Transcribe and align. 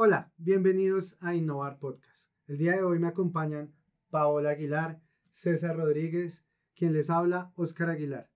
Hola, 0.00 0.30
bienvenidos 0.36 1.16
a 1.20 1.34
Innovar 1.34 1.80
Podcast. 1.80 2.24
El 2.46 2.56
día 2.56 2.70
de 2.70 2.84
hoy 2.84 3.00
me 3.00 3.08
acompañan 3.08 3.74
Paola 4.10 4.50
Aguilar, 4.50 5.00
César 5.32 5.76
Rodríguez, 5.76 6.44
quien 6.76 6.92
les 6.92 7.10
habla, 7.10 7.50
Oscar 7.56 7.90
Aguilar. 7.90 8.30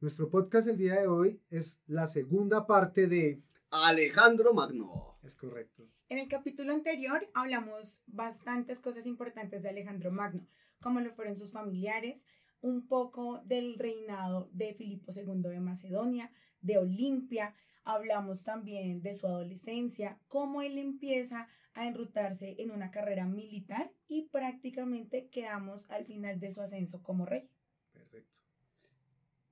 Nuestro 0.00 0.28
podcast 0.28 0.68
el 0.68 0.76
día 0.76 1.00
de 1.00 1.06
hoy 1.06 1.40
es 1.48 1.80
la 1.86 2.08
segunda 2.08 2.66
parte 2.66 3.06
de 3.06 3.42
Alejandro 3.70 4.52
Magno. 4.52 5.18
Es 5.22 5.34
correcto. 5.34 5.88
En 6.10 6.18
el 6.18 6.28
capítulo 6.28 6.74
anterior 6.74 7.26
hablamos 7.32 8.02
bastantes 8.06 8.78
cosas 8.78 9.06
importantes 9.06 9.62
de 9.62 9.70
Alejandro 9.70 10.12
Magno, 10.12 10.46
como 10.82 11.00
lo 11.00 11.14
fueron 11.14 11.36
sus 11.36 11.52
familiares, 11.52 12.26
un 12.60 12.86
poco 12.86 13.40
del 13.46 13.78
reinado 13.78 14.50
de 14.52 14.74
Filipo 14.74 15.10
II 15.16 15.40
de 15.40 15.60
Macedonia, 15.60 16.30
de 16.60 16.76
Olimpia, 16.76 17.54
hablamos 17.88 18.44
también 18.44 19.00
de 19.02 19.14
su 19.14 19.26
adolescencia, 19.26 20.18
cómo 20.28 20.62
él 20.62 20.78
empieza 20.78 21.48
a 21.74 21.86
enrutarse 21.86 22.56
en 22.58 22.70
una 22.70 22.90
carrera 22.90 23.26
militar 23.26 23.90
y 24.08 24.28
prácticamente 24.28 25.28
quedamos 25.30 25.88
al 25.90 26.04
final 26.04 26.38
de 26.40 26.52
su 26.52 26.60
ascenso 26.60 27.02
como 27.02 27.24
rey. 27.24 27.48
Perfecto. 27.92 28.36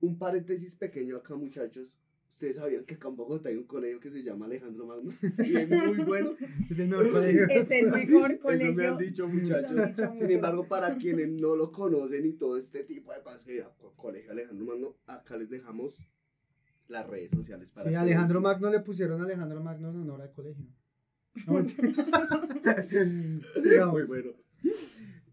Un 0.01 0.17
paréntesis 0.17 0.75
pequeño 0.75 1.17
acá, 1.17 1.35
muchachos. 1.35 1.89
Ustedes 2.33 2.57
sabían 2.57 2.85
que 2.85 2.93
acá 2.93 3.07
en 3.07 3.15
Bogotá 3.15 3.49
hay 3.49 3.55
un 3.55 3.63
colegio 3.65 3.99
que 3.99 4.11
se 4.11 4.21
llama 4.21 4.45
Alejandro 4.45 4.85
Magno 4.85 5.11
y 5.43 5.55
es 5.57 5.67
muy 5.69 5.97
bueno. 6.05 6.35
Es 6.69 6.77
el 6.77 6.89
mejor 6.89 7.09
colegio. 7.11 7.47
Es 7.49 7.71
el 7.71 7.89
mejor 7.89 8.37
colegio. 8.39 8.67
Eso 8.69 8.75
me 8.77 8.85
han 8.87 8.97
dicho 8.97 9.27
muchachos. 9.27 9.71
Han 9.71 9.87
dicho 9.87 10.13
Sin 10.19 10.29
embargo, 10.31 10.67
para 10.67 10.95
quienes 10.97 11.29
no 11.29 11.55
lo 11.55 11.71
conocen 11.71 12.25
y 12.27 12.33
todo 12.33 12.57
este 12.57 12.83
tipo 12.83 13.11
de 13.11 13.23
cosas, 13.23 13.43
que 13.43 13.63
co- 13.79 13.93
Colegio 13.95 14.31
Alejandro 14.31 14.65
Magno, 14.65 14.95
acá 15.07 15.35
les 15.37 15.49
dejamos 15.49 15.97
las 16.87 17.07
redes 17.07 17.31
sociales 17.31 17.69
para 17.69 17.89
Sí, 17.89 17.93
que 17.93 17.97
Alejandro 17.97 18.41
Magno 18.41 18.69
le 18.69 18.79
pusieron 18.81 19.21
Alejandro 19.21 19.61
Magno 19.61 19.89
en 19.89 19.95
honor 19.97 20.21
al 20.21 20.31
colegio. 20.31 20.65
No. 21.47 21.63
Muy 23.91 24.03
bueno. 24.03 24.31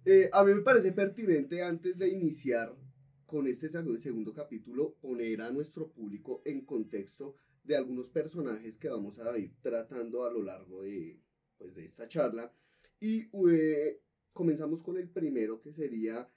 Eh, 0.05 0.29
a 0.33 0.45
mí 0.45 0.53
me 0.55 0.61
parece 0.61 0.93
pertinente 0.93 1.63
antes 1.63 1.97
de 1.99 2.09
iniciar 2.09 2.75
con 3.27 3.47
este 3.47 3.69
seg- 3.71 3.99
segundo 4.01 4.35
capítulo 4.35 4.95
poner 5.01 5.41
a 5.41 5.51
nuestro 5.51 5.89
público 5.91 6.43
en 6.45 6.65
contexto 6.67 7.37
de 7.63 7.77
algunos 7.77 8.11
personajes 8.11 8.77
que 8.77 8.89
vamos 8.91 9.19
a 9.19 9.37
ir 9.39 9.55
tratando 9.63 10.27
a 10.27 10.31
lo 10.33 10.43
largo 10.43 10.83
de, 10.83 11.19
pues, 11.57 11.75
de 11.75 11.87
esta 11.87 12.07
charla. 12.07 12.53
Y 13.01 13.31
eh, 13.51 13.99
comenzamos 14.35 14.83
con 14.83 14.99
el 14.99 15.09
primero 15.09 15.63
que 15.63 15.73
sería 15.73 16.29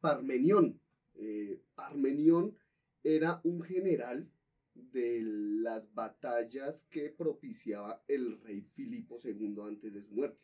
Parmenión. 0.00 0.80
Eh, 1.16 1.60
Parmenión 1.74 2.56
era 3.04 3.42
un 3.44 3.60
general 3.60 4.30
de 4.74 5.20
las 5.22 5.92
batallas 5.94 6.82
que 6.90 7.10
propiciaba 7.10 8.02
el 8.08 8.40
rey 8.40 8.62
Filipo 8.62 9.18
II 9.22 9.56
antes 9.66 9.92
de 9.92 10.02
su 10.02 10.14
muerte. 10.14 10.40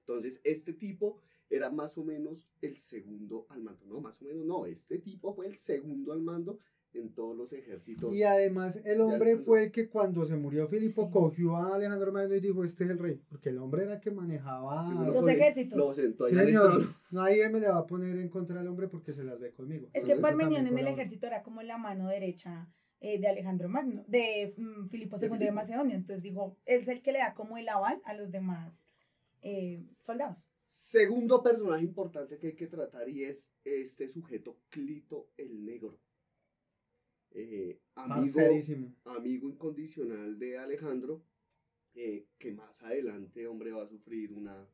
Entonces, 0.00 0.40
este 0.44 0.72
tipo 0.72 1.20
era 1.50 1.70
más 1.70 1.96
o 1.98 2.04
menos 2.04 2.48
el 2.60 2.76
segundo 2.76 3.46
al 3.50 3.62
mando. 3.62 3.84
No, 3.86 4.00
más 4.00 4.20
o 4.20 4.24
menos 4.24 4.44
no. 4.44 4.66
Este 4.66 4.98
tipo 4.98 5.34
fue 5.34 5.46
el 5.46 5.56
segundo 5.56 6.12
al 6.12 6.20
mando 6.20 6.58
en 6.92 7.12
todos 7.12 7.36
los 7.36 7.52
ejércitos. 7.52 8.12
Y 8.14 8.22
además 8.22 8.80
el 8.84 9.00
hombre 9.00 9.36
fue 9.36 9.64
el 9.64 9.72
que 9.72 9.88
cuando 9.88 10.24
se 10.24 10.36
murió 10.36 10.66
Filipo 10.66 11.06
Sí. 11.06 11.12
cogió 11.12 11.56
a 11.56 11.74
Alejandro 11.74 12.10
Magno 12.12 12.34
y 12.34 12.40
dijo, 12.40 12.64
este 12.64 12.84
es 12.84 12.90
el 12.90 12.98
rey. 12.98 13.20
Porque 13.28 13.50
el 13.50 13.58
hombre 13.58 13.84
era 13.84 13.94
el 13.94 14.00
que 14.00 14.10
manejaba... 14.10 14.92
Lo 14.94 15.12
Los 15.12 15.28
ejércitos. 15.28 15.78
Lo 15.78 15.94
sentó 15.94 16.28
Sí, 16.28 16.34
señor. 16.34 16.94
Nadie 17.10 17.48
me 17.50 17.60
le 17.60 17.68
va 17.68 17.78
a 17.78 17.86
poner 17.86 18.16
en 18.16 18.28
contra 18.28 18.58
del 18.58 18.68
hombre 18.68 18.88
porque 18.88 19.12
se 19.12 19.24
las 19.24 19.38
ve 19.38 19.52
conmigo. 19.52 19.86
Es 19.86 19.92
que 19.92 20.12
Entonces, 20.12 20.18
eso 20.18 20.22
Parmenión 20.22 20.66
en 20.66 20.78
el 20.78 20.86
ejército 20.86 21.26
era 21.26 21.42
como 21.42 21.62
la 21.62 21.76
mano 21.78 22.08
derecha 22.08 22.68
eh, 23.06 23.18
de 23.20 23.28
Alejandro 23.28 23.68
Magno, 23.68 24.04
de 24.08 24.54
mm, 24.56 24.88
Filipo 24.88 25.16
II 25.20 25.38
de. 25.38 25.52
Macedonia. 25.52 25.94
Entonces 25.94 26.22
dijo, 26.22 26.56
es 26.66 26.88
el 26.88 27.02
que 27.02 27.12
le 27.12 27.18
da 27.20 27.34
como 27.34 27.56
el 27.56 27.68
aval 27.68 28.00
a 28.04 28.14
los 28.14 28.30
demás 28.32 28.86
eh, 29.42 29.82
soldados. 30.00 30.44
Segundo 30.70 31.42
personaje 31.42 31.84
importante 31.84 32.38
que 32.38 32.48
hay 32.48 32.56
que 32.56 32.66
tratar 32.66 33.08
y 33.08 33.24
es 33.24 33.48
este 33.64 34.08
sujeto 34.08 34.58
Clito 34.70 35.28
el 35.36 35.64
Negro. 35.64 35.98
Eh, 37.32 37.78
amigo, 37.96 38.40
amigo 39.04 39.48
incondicional 39.48 40.38
de 40.38 40.58
Alejandro, 40.58 41.22
eh, 41.94 42.26
que 42.38 42.52
más 42.52 42.82
adelante, 42.82 43.46
hombre, 43.46 43.72
va 43.72 43.82
a 43.82 43.86
sufrir 43.86 44.32
una, 44.32 44.66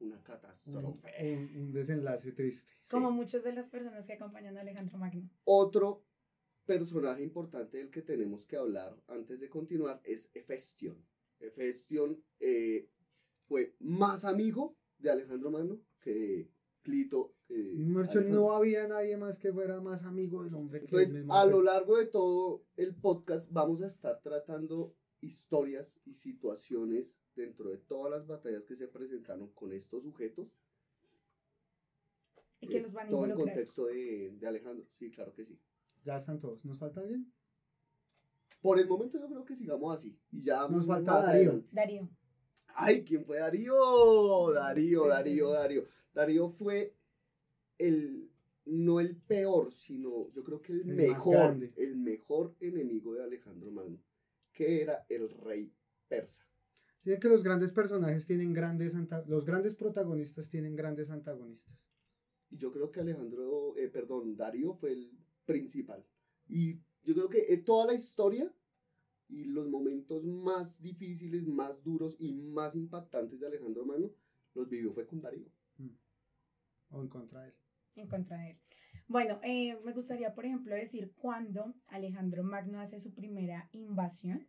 una 0.00 0.16
Un, 0.16 0.22
catástrofe. 0.22 1.34
un- 1.34 1.56
un 1.62 1.72
desenlace 1.72 2.32
triste. 2.32 2.70
Como 2.88 3.10
muchas 3.10 3.42
de 3.42 3.52
las 3.52 3.68
personas 3.68 4.06
que 4.06 4.12
acompañan 4.12 4.56
a 4.56 4.60
Alejandro 4.60 4.98
Magno. 4.98 5.28
Otro 5.44 6.04
personaje 6.66 7.22
importante 7.22 7.78
del 7.78 7.90
que 7.90 8.02
tenemos 8.02 8.44
que 8.44 8.56
hablar 8.56 9.00
antes 9.06 9.40
de 9.40 9.48
continuar 9.48 10.00
es 10.04 10.28
Hefestion. 10.34 10.96
Hefestion 11.40 12.22
eh, 12.40 12.90
fue 13.46 13.74
más 13.78 14.24
amigo 14.24 14.76
de 14.98 15.10
Alejandro 15.10 15.50
Magno 15.50 15.80
que 16.00 16.50
Clito. 16.82 17.34
Alejandro. 17.48 18.22
no 18.22 18.52
había 18.52 18.86
nadie 18.86 19.16
más 19.16 19.38
que 19.38 19.52
fuera 19.52 19.80
más 19.80 20.04
amigo 20.04 20.44
del 20.44 20.54
hombre 20.54 20.80
que 20.80 20.86
Entonces, 20.86 21.08
el 21.10 21.14
mismo 21.18 21.34
a 21.34 21.44
lo 21.46 21.62
largo 21.62 21.96
de 21.96 22.06
todo 22.06 22.64
el 22.76 22.94
podcast 22.94 23.50
vamos 23.50 23.82
a 23.82 23.86
estar 23.86 24.20
tratando 24.20 24.94
historias 25.20 25.92
y 26.04 26.14
situaciones 26.14 27.12
dentro 27.34 27.70
de 27.70 27.78
todas 27.78 28.10
las 28.10 28.26
batallas 28.26 28.64
que 28.64 28.76
se 28.76 28.88
presentaron 28.88 29.50
con 29.52 29.72
estos 29.72 30.02
sujetos. 30.02 30.48
Y 32.60 32.68
que 32.68 32.78
eh, 32.78 32.82
los 32.82 32.92
van 32.92 33.08
a 33.08 33.10
todo 33.10 33.24
en 33.24 33.30
involucrar. 33.30 33.56
contexto 33.56 33.86
de, 33.86 34.36
de 34.38 34.46
Alejandro. 34.46 34.86
Sí, 34.94 35.10
claro 35.10 35.34
que 35.34 35.44
sí. 35.44 35.58
Ya 36.06 36.16
están 36.16 36.38
todos. 36.38 36.64
¿Nos 36.64 36.78
falta 36.78 37.00
alguien? 37.00 37.26
Por 38.62 38.78
el 38.78 38.86
momento 38.86 39.18
yo 39.18 39.26
creo 39.26 39.44
que 39.44 39.56
sigamos 39.56 39.98
así. 39.98 40.16
Y 40.30 40.44
ya 40.44 40.68
Nos 40.68 40.86
falta 40.86 41.20
Darío. 41.20 41.64
Darío. 41.72 42.08
Ay, 42.68 43.02
¿quién 43.04 43.24
fue 43.24 43.38
Darío? 43.38 44.52
Darío, 44.52 45.08
Darío. 45.08 45.50
Darío. 45.50 45.88
Darío 46.14 46.48
fue 46.50 46.94
el, 47.78 48.30
no 48.66 49.00
el 49.00 49.16
peor, 49.16 49.72
sino 49.72 50.30
yo 50.30 50.44
creo 50.44 50.62
que 50.62 50.74
el, 50.74 50.84
mejor, 50.84 51.58
el 51.76 51.96
mejor 51.96 52.54
enemigo 52.60 53.14
de 53.14 53.24
Alejandro 53.24 53.72
Magno, 53.72 53.98
que 54.52 54.82
era 54.82 55.04
el 55.08 55.28
rey 55.28 55.72
persa. 56.06 56.46
Dicen 57.02 57.20
que 57.20 57.28
los 57.28 57.42
grandes 57.42 57.72
personajes 57.72 58.26
tienen 58.26 58.52
grandes 58.52 58.94
los 59.26 59.44
grandes 59.44 59.74
protagonistas 59.74 60.48
tienen 60.48 60.76
grandes 60.76 61.10
antagonistas. 61.10 61.76
Y 62.48 62.58
yo 62.58 62.72
creo 62.72 62.92
que 62.92 63.00
Alejandro, 63.00 63.76
eh, 63.76 63.88
perdón, 63.88 64.36
Darío 64.36 64.74
fue 64.74 64.92
el 64.92 65.25
principal. 65.46 66.04
Y 66.48 66.74
yo 67.04 67.14
creo 67.14 67.28
que 67.28 67.56
toda 67.58 67.86
la 67.86 67.94
historia 67.94 68.52
y 69.28 69.44
los 69.44 69.68
momentos 69.68 70.24
más 70.26 70.80
difíciles, 70.80 71.46
más 71.46 71.82
duros 71.82 72.16
y 72.18 72.32
más 72.32 72.74
impactantes 72.74 73.40
de 73.40 73.46
Alejandro 73.46 73.84
Magno 73.84 74.10
los 74.54 74.68
vivió 74.68 74.92
fue 74.92 75.06
con 75.06 75.20
Darío. 75.20 75.46
O 76.90 77.02
en 77.02 77.08
contra 77.08 77.42
de 77.42 77.48
él. 77.48 77.54
en 77.96 78.06
contra 78.06 78.38
de 78.38 78.50
él. 78.50 78.58
Bueno, 79.08 79.40
eh, 79.42 79.78
me 79.84 79.92
gustaría, 79.92 80.34
por 80.34 80.46
ejemplo, 80.46 80.74
decir 80.74 81.12
cuando 81.16 81.74
Alejandro 81.88 82.44
Magno 82.44 82.80
hace 82.80 83.00
su 83.00 83.12
primera 83.12 83.68
invasión. 83.72 84.48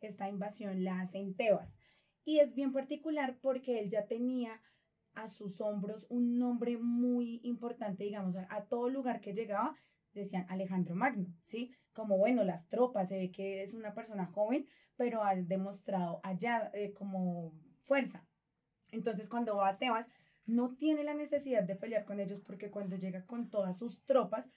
Esta 0.00 0.28
invasión 0.28 0.84
la 0.84 1.00
hace 1.00 1.18
en 1.18 1.34
Tebas. 1.34 1.76
Y 2.24 2.38
es 2.38 2.54
bien 2.54 2.72
particular 2.72 3.38
porque 3.40 3.80
él 3.80 3.90
ya 3.90 4.06
tenía 4.06 4.60
a 5.14 5.28
sus 5.28 5.60
hombros 5.60 6.06
un 6.08 6.38
nombre 6.38 6.78
muy 6.78 7.40
importante, 7.42 8.04
digamos, 8.04 8.36
a, 8.36 8.46
a 8.50 8.64
todo 8.64 8.88
lugar 8.88 9.20
que 9.20 9.34
llegaba 9.34 9.76
decían 10.20 10.46
Alejandro 10.48 10.94
Magno, 10.94 11.26
¿sí? 11.42 11.72
Como 11.92 12.18
bueno, 12.18 12.44
las 12.44 12.68
tropas, 12.68 13.08
se 13.08 13.18
ve 13.18 13.30
que 13.30 13.62
es 13.62 13.74
una 13.74 13.94
persona 13.94 14.26
joven, 14.26 14.66
pero 14.96 15.24
ha 15.24 15.34
demostrado 15.34 16.20
allá 16.22 16.70
eh, 16.74 16.92
como 16.92 17.52
fuerza. 17.84 18.24
Entonces, 18.90 19.28
cuando 19.28 19.56
va 19.56 19.68
a 19.68 19.78
Tebas, 19.78 20.08
no 20.46 20.74
tiene 20.76 21.04
la 21.04 21.14
necesidad 21.14 21.62
de 21.62 21.76
pelear 21.76 22.04
con 22.04 22.20
ellos 22.20 22.40
porque 22.40 22.70
cuando 22.70 22.96
llega 22.96 23.24
con 23.26 23.48
todas 23.50 23.78
sus 23.78 24.04
tropas, 24.04 24.48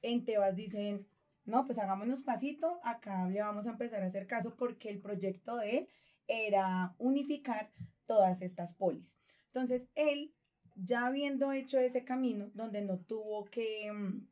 en 0.00 0.24
Tebas 0.24 0.56
dicen, 0.56 1.06
no, 1.44 1.66
pues 1.66 1.78
hagámonos 1.78 2.22
pasito, 2.22 2.80
acá 2.84 3.28
le 3.28 3.40
vamos 3.40 3.66
a 3.66 3.70
empezar 3.70 4.02
a 4.02 4.06
hacer 4.06 4.26
caso 4.26 4.54
porque 4.56 4.88
el 4.88 5.00
proyecto 5.00 5.56
de 5.56 5.78
él 5.78 5.88
era 6.28 6.94
unificar 6.98 7.70
todas 8.06 8.42
estas 8.42 8.74
polis. 8.74 9.16
Entonces, 9.46 9.86
él, 9.94 10.32
ya 10.76 11.06
habiendo 11.06 11.52
hecho 11.52 11.78
ese 11.78 12.04
camino, 12.04 12.50
donde 12.54 12.82
no 12.82 12.98
tuvo 12.98 13.44
que 13.46 13.92
mm, 13.92 14.26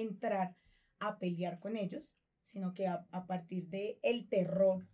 entrar 0.00 0.54
a 0.98 1.18
pelear 1.18 1.58
con 1.58 1.76
ellos, 1.76 2.04
sino 2.52 2.74
que 2.74 2.86
a, 2.86 3.06
a 3.10 3.26
partir 3.26 3.68
de 3.68 3.98
el 4.02 4.28
terror, 4.28 4.86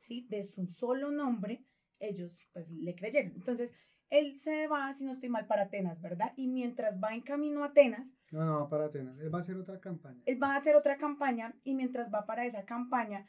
¿sí? 0.00 0.26
De 0.28 0.44
su 0.44 0.66
solo 0.66 1.10
nombre, 1.10 1.62
ellos 2.00 2.32
pues 2.52 2.70
le 2.70 2.94
creyeron. 2.94 3.32
Entonces, 3.34 3.72
él 4.10 4.38
se 4.38 4.66
va, 4.68 4.92
si 4.94 5.04
no 5.04 5.12
estoy 5.12 5.28
mal, 5.28 5.46
para 5.46 5.62
Atenas, 5.62 6.00
¿verdad? 6.00 6.32
Y 6.36 6.46
mientras 6.46 7.02
va 7.02 7.14
en 7.14 7.22
camino 7.22 7.62
a 7.64 7.68
Atenas, 7.68 8.12
No, 8.30 8.44
no, 8.44 8.68
para 8.68 8.86
Atenas. 8.86 9.18
Él 9.20 9.32
va 9.32 9.38
a 9.38 9.40
hacer 9.42 9.56
otra 9.56 9.80
campaña. 9.80 10.20
él 10.26 10.42
va 10.42 10.54
a 10.54 10.56
hacer 10.58 10.76
otra 10.76 10.96
campaña 10.98 11.54
y 11.64 11.74
mientras 11.74 12.12
va 12.12 12.26
para 12.26 12.44
esa 12.46 12.64
campaña, 12.64 13.26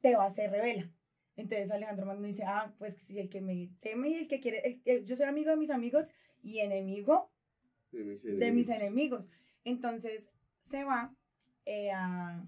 Tebas 0.00 0.34
se 0.34 0.48
revela. 0.48 0.90
Entonces 1.36 1.70
Alejandro 1.70 2.06
Magno 2.06 2.26
dice, 2.26 2.44
ah, 2.44 2.74
pues 2.78 2.94
si 3.06 3.18
el 3.18 3.28
que 3.30 3.40
me 3.40 3.70
teme 3.80 4.10
y 4.10 4.14
el 4.14 4.28
que 4.28 4.40
quiere, 4.40 4.58
el- 4.66 4.82
el- 4.84 5.04
yo 5.06 5.16
soy 5.16 5.26
amigo 5.26 5.50
de 5.50 5.56
mis 5.56 5.70
amigos 5.70 6.06
y 6.42 6.58
enemigo 6.58 7.30
De 7.92 8.02
mis 8.04 8.22
de 8.22 8.52
mis 8.52 8.68
enemigos. 8.68 9.30
Entonces 9.64 10.30
se 10.60 10.84
va 10.84 11.14
eh, 11.66 11.90
a... 11.92 12.44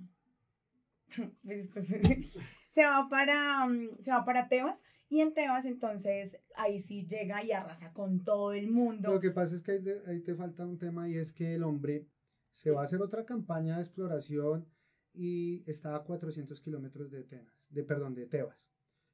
Se 2.75 2.85
va 2.85 3.09
para, 3.09 3.67
mm, 3.67 4.03
se 4.03 4.11
va 4.11 4.25
para 4.25 4.49
Tebas 4.49 4.83
Y 5.09 5.21
en 5.21 5.33
Tebas, 5.33 5.65
entonces, 5.65 6.37
ahí 6.57 6.81
sí 6.81 7.07
llega 7.07 7.45
y 7.45 7.53
arrasa 7.53 7.93
con 7.93 8.25
todo 8.25 8.53
el 8.53 8.69
mundo. 8.69 9.13
Lo 9.13 9.21
que 9.21 9.31
pasa 9.31 9.55
es 9.55 9.63
que 9.63 9.73
ahí 9.73 9.83
te, 9.83 10.03
ahí 10.09 10.21
te 10.23 10.35
falta 10.35 10.67
un 10.67 10.77
tema 10.79 11.09
y 11.09 11.17
es 11.17 11.33
que 11.33 11.55
el 11.55 11.63
hombre 11.63 12.09
se 12.53 12.73
va 12.73 12.81
a 12.81 12.85
hacer 12.85 13.01
otra 13.01 13.25
campaña 13.25 13.77
de 13.77 13.83
exploración 13.83 14.67
y 15.13 15.63
está 15.71 15.95
a 15.95 16.03
400 16.03 16.61
kilómetros 16.61 17.13
de 17.13 17.23
Tenas, 17.23 17.65
de 17.69 17.85
perdón, 17.85 18.15
de 18.17 18.27
Tebas. 18.27 18.69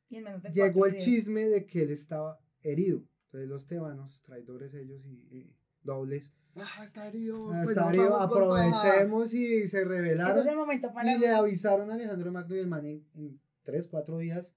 Y 0.08 0.17
en 0.17 0.25
menos 0.25 0.43
de 0.43 0.50
Llegó 0.52 0.87
el 0.87 0.93
días. 0.93 1.05
chisme 1.05 1.49
de 1.49 1.67
que 1.67 1.82
él 1.82 1.91
estaba 1.91 2.41
herido. 2.62 3.05
Entonces 3.26 3.49
los 3.49 3.67
tebanos, 3.67 4.23
traidores 4.23 4.73
ellos 4.73 5.05
y, 5.05 5.29
y 5.31 5.55
dobles, 5.82 6.35
Ah, 6.56 6.82
está 6.85 7.06
herido. 7.06 7.52
ah, 7.52 7.61
pues 7.62 7.76
está 7.76 7.88
herido, 7.88 8.17
aprovechemos 8.17 9.32
y 9.35 9.47
se 9.47 9.64
Ese 9.64 9.85
rebelaron. 9.85 10.38
es 10.41 10.47
el 10.52 10.56
momento 10.58 10.93
para... 10.93 11.14
Y 11.14 11.19
le 11.19 11.29
avisaron 11.29 11.91
a 11.91 11.94
Alejandro 11.94 12.32
Magno 12.32 12.56
y 12.56 12.58
el 12.58 12.67
man 12.67 12.85
en, 12.87 13.06
en 13.14 13.41
tres, 13.62 13.87
cuatro 13.87 14.19
días 14.19 14.55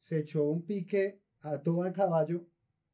se 0.00 0.18
echó 0.18 0.44
un 0.44 0.62
pique 0.62 1.20
a 1.40 1.58
todo 1.62 1.82
a 1.84 1.92
caballo, 1.92 2.46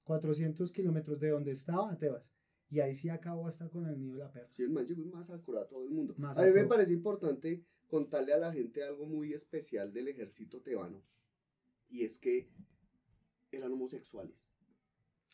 400 0.04 0.70
kilómetros 0.72 1.19
de 1.20 1.31
donde 1.31 1.52
estaba 1.52 1.90
a 1.90 1.96
Tebas. 1.96 2.32
Y 2.69 2.81
ahí 2.81 2.94
sí 2.94 3.08
acabó 3.08 3.49
hasta 3.49 3.69
con 3.69 3.87
el 3.87 3.99
nido 3.99 4.14
de 4.14 4.20
la 4.25 4.31
perra. 4.32 4.49
Sí, 4.52 4.62
el 4.62 4.70
man 4.70 4.87
llegó 4.87 5.02
y 5.02 5.06
masacró 5.06 5.60
a 5.60 5.66
todo 5.66 5.84
el 5.84 5.90
mundo. 5.90 6.14
A 6.22 6.43
mí 6.43 6.50
me 6.52 6.64
parece 6.64 6.93
importante 6.93 7.62
contarle 7.87 8.32
a 8.32 8.38
la 8.38 8.52
gente 8.52 8.82
algo 8.82 9.04
muy 9.06 9.32
especial 9.34 9.93
del 9.93 10.08
ejército 10.08 10.60
tebano. 10.62 11.02
Y 11.90 12.04
es 12.04 12.19
que 12.19 12.49
eran 13.50 13.72
homosexuales. 13.72 14.34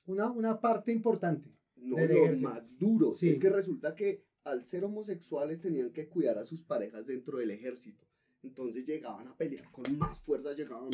Una, 0.06 0.30
una 0.30 0.60
parte 0.60 0.90
importante. 0.90 1.48
No 1.80 1.96
Del 1.96 2.08
los 2.08 2.18
ejército. 2.18 2.48
más 2.48 2.78
duros. 2.78 3.18
Sí. 3.18 3.30
Es 3.30 3.40
que 3.40 3.50
resulta 3.50 3.94
que 3.94 4.24
al 4.44 4.64
ser 4.64 4.84
homosexuales 4.84 5.60
tenían 5.60 5.90
que 5.92 6.08
cuidar 6.08 6.38
a 6.38 6.44
sus 6.44 6.62
parejas 6.64 7.06
dentro 7.06 7.38
del 7.38 7.50
ejército. 7.50 8.04
Entonces 8.42 8.86
llegaban 8.86 9.26
a 9.28 9.36
pelear 9.36 9.70
con 9.70 9.84
más 9.98 10.20
fuerza, 10.20 10.52
llegaban 10.54 10.90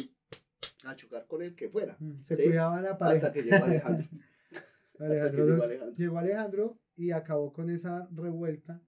a 0.84 0.96
chocar 0.96 1.26
con 1.26 1.42
el 1.42 1.54
que 1.54 1.68
fuera. 1.68 1.96
Mm, 2.00 2.22
Se 2.22 2.36
Sí, 2.36 2.44
cuidaba 2.44 2.80
la 2.80 2.96
pareja. 2.98 3.26
Hasta 3.28 3.32
que 3.32 3.42
llegó 3.48 3.64
Alejandro. 3.64 4.08
Alejandro 4.98 5.44
llegó 5.46 5.62
Alejandro. 5.64 5.96
llegó 5.96 6.18
Alejandro 6.18 6.78
y 6.96 7.10
acabó 7.10 7.52
con 7.52 7.70
esa 7.70 8.08
revuelta 8.12 8.82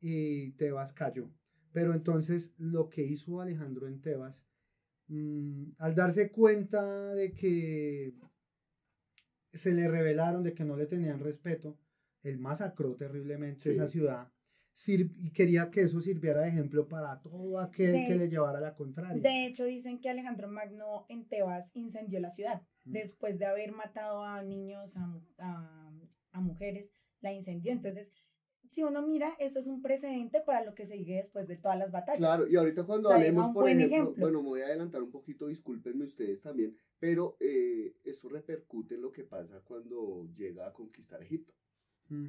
y 0.00 0.52
Tebas 0.52 0.92
cayó. 0.92 1.30
Pero 1.72 1.94
entonces 1.94 2.52
lo 2.58 2.88
que 2.90 3.02
hizo 3.04 3.40
Alejandro 3.40 3.86
en 3.86 4.00
Tebas, 4.00 4.44
mm, 5.08 5.72
al 5.78 5.94
darse 5.94 6.30
cuenta 6.32 7.14
de 7.14 7.32
que 7.32 8.12
se 9.52 9.72
le 9.72 9.88
revelaron, 9.88 10.42
de 10.42 10.54
que 10.54 10.64
no 10.64 10.76
le 10.76 10.86
tenían 10.86 11.20
respeto, 11.20 11.76
él 12.22 12.38
masacró 12.38 12.94
terriblemente 12.94 13.62
Sí. 13.62 13.70
esa 13.70 13.88
ciudad 13.88 14.28
sir- 14.72 15.10
y 15.18 15.30
quería 15.30 15.70
que 15.70 15.82
eso 15.82 16.00
sirviera 16.00 16.40
de 16.42 16.48
ejemplo 16.48 16.86
para 16.88 17.20
todo 17.20 17.58
aquel 17.58 17.92
De- 17.92 18.06
que 18.06 18.14
le 18.14 18.28
llevara 18.28 18.60
la 18.60 18.74
contraria. 18.74 19.20
De 19.20 19.46
hecho, 19.46 19.64
dicen 19.64 20.00
que 20.00 20.08
Alejandro 20.08 20.48
Magno 20.48 21.04
en 21.08 21.26
Tebas 21.28 21.70
incendió 21.74 22.18
la 22.20 22.30
ciudad. 22.30 22.62
Mm. 22.84 22.92
Después 22.92 23.38
de 23.38 23.44
haber 23.46 23.72
matado 23.72 24.24
a 24.24 24.42
niños, 24.42 24.96
a, 24.96 25.20
a- 25.38 25.92
a 26.32 26.40
mujeres, 26.40 26.94
la 27.20 27.32
incendió. 27.32 27.72
Entonces, 27.72 28.10
si 28.70 28.82
uno 28.82 29.06
mira, 29.06 29.34
eso 29.38 29.58
es 29.58 29.66
un 29.66 29.82
precedente 29.82 30.40
para 30.40 30.64
lo 30.64 30.74
que 30.74 30.86
sigue 30.86 31.16
después 31.16 31.46
de 31.48 31.56
todas 31.56 31.76
las 31.78 31.90
batallas. 31.90 32.18
Claro, 32.18 32.46
y 32.48 32.56
ahorita 32.56 32.84
cuando 32.84 33.08
O 33.08 33.12
sea, 33.12 33.18
hablemos, 33.20 33.52
por 33.52 33.68
ejemplo, 33.68 33.86
ejemplo. 33.96 34.14
bueno, 34.18 34.42
me 34.42 34.48
voy 34.48 34.60
a 34.62 34.66
adelantar 34.66 35.02
un 35.02 35.10
poquito, 35.10 35.46
discúlpenme 35.48 36.04
ustedes 36.04 36.40
también, 36.40 36.76
pero 36.98 37.36
eh, 37.40 37.94
eso 38.04 38.28
repercute 38.28 38.94
en 38.94 39.02
lo 39.02 39.12
que 39.12 39.24
pasa 39.24 39.60
cuando 39.64 40.26
llega 40.36 40.66
a 40.68 40.72
conquistar 40.72 41.22
Egipto, 41.22 41.52
Mm. 42.08 42.26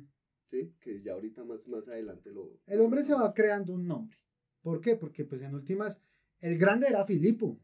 ¿sí? 0.49 0.73
Que 0.79 1.01
ya 1.01 1.13
ahorita 1.13 1.43
más, 1.43 1.67
más 1.67 1.87
adelante 1.87 2.31
lo... 2.31 2.59
El 2.67 2.81
hombre 2.81 3.01
se 3.03 3.13
va 3.13 3.33
creando 3.33 3.73
un 3.73 3.87
nombre. 3.87 4.17
¿Por 4.61 4.79
qué? 4.81 4.95
Porque 4.95 5.25
pues 5.25 5.41
en 5.41 5.55
últimas, 5.55 5.99
el 6.39 6.57
grande 6.59 6.87
era 6.87 7.03
Filipo. 7.05 7.57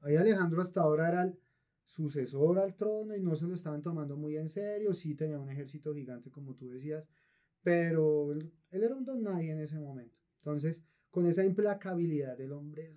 Ahí 0.00 0.16
Alejandro 0.16 0.60
hasta 0.60 0.82
ahora 0.82 1.08
era 1.08 1.22
el 1.22 1.38
sucesor 1.86 2.58
al 2.58 2.74
trono 2.74 3.14
y 3.16 3.20
no 3.20 3.36
se 3.36 3.46
lo 3.46 3.54
estaban 3.54 3.80
tomando 3.82 4.16
muy 4.16 4.36
en 4.36 4.48
serio. 4.48 4.92
Sí 4.94 5.14
tenía 5.14 5.38
un 5.38 5.48
ejército 5.50 5.94
gigante, 5.94 6.30
como 6.30 6.54
tú 6.54 6.68
decías, 6.68 7.06
pero 7.64 8.32
él, 8.32 8.52
era 8.70 8.94
un 8.94 9.04
don 9.04 9.22
nadie 9.22 9.50
en 9.50 9.58
ese 9.60 9.78
momento. 9.78 10.16
Entonces, 10.36 10.84
con 11.10 11.26
esa 11.26 11.44
implacabilidad 11.44 12.36
del 12.36 12.52
hombre 12.52 12.94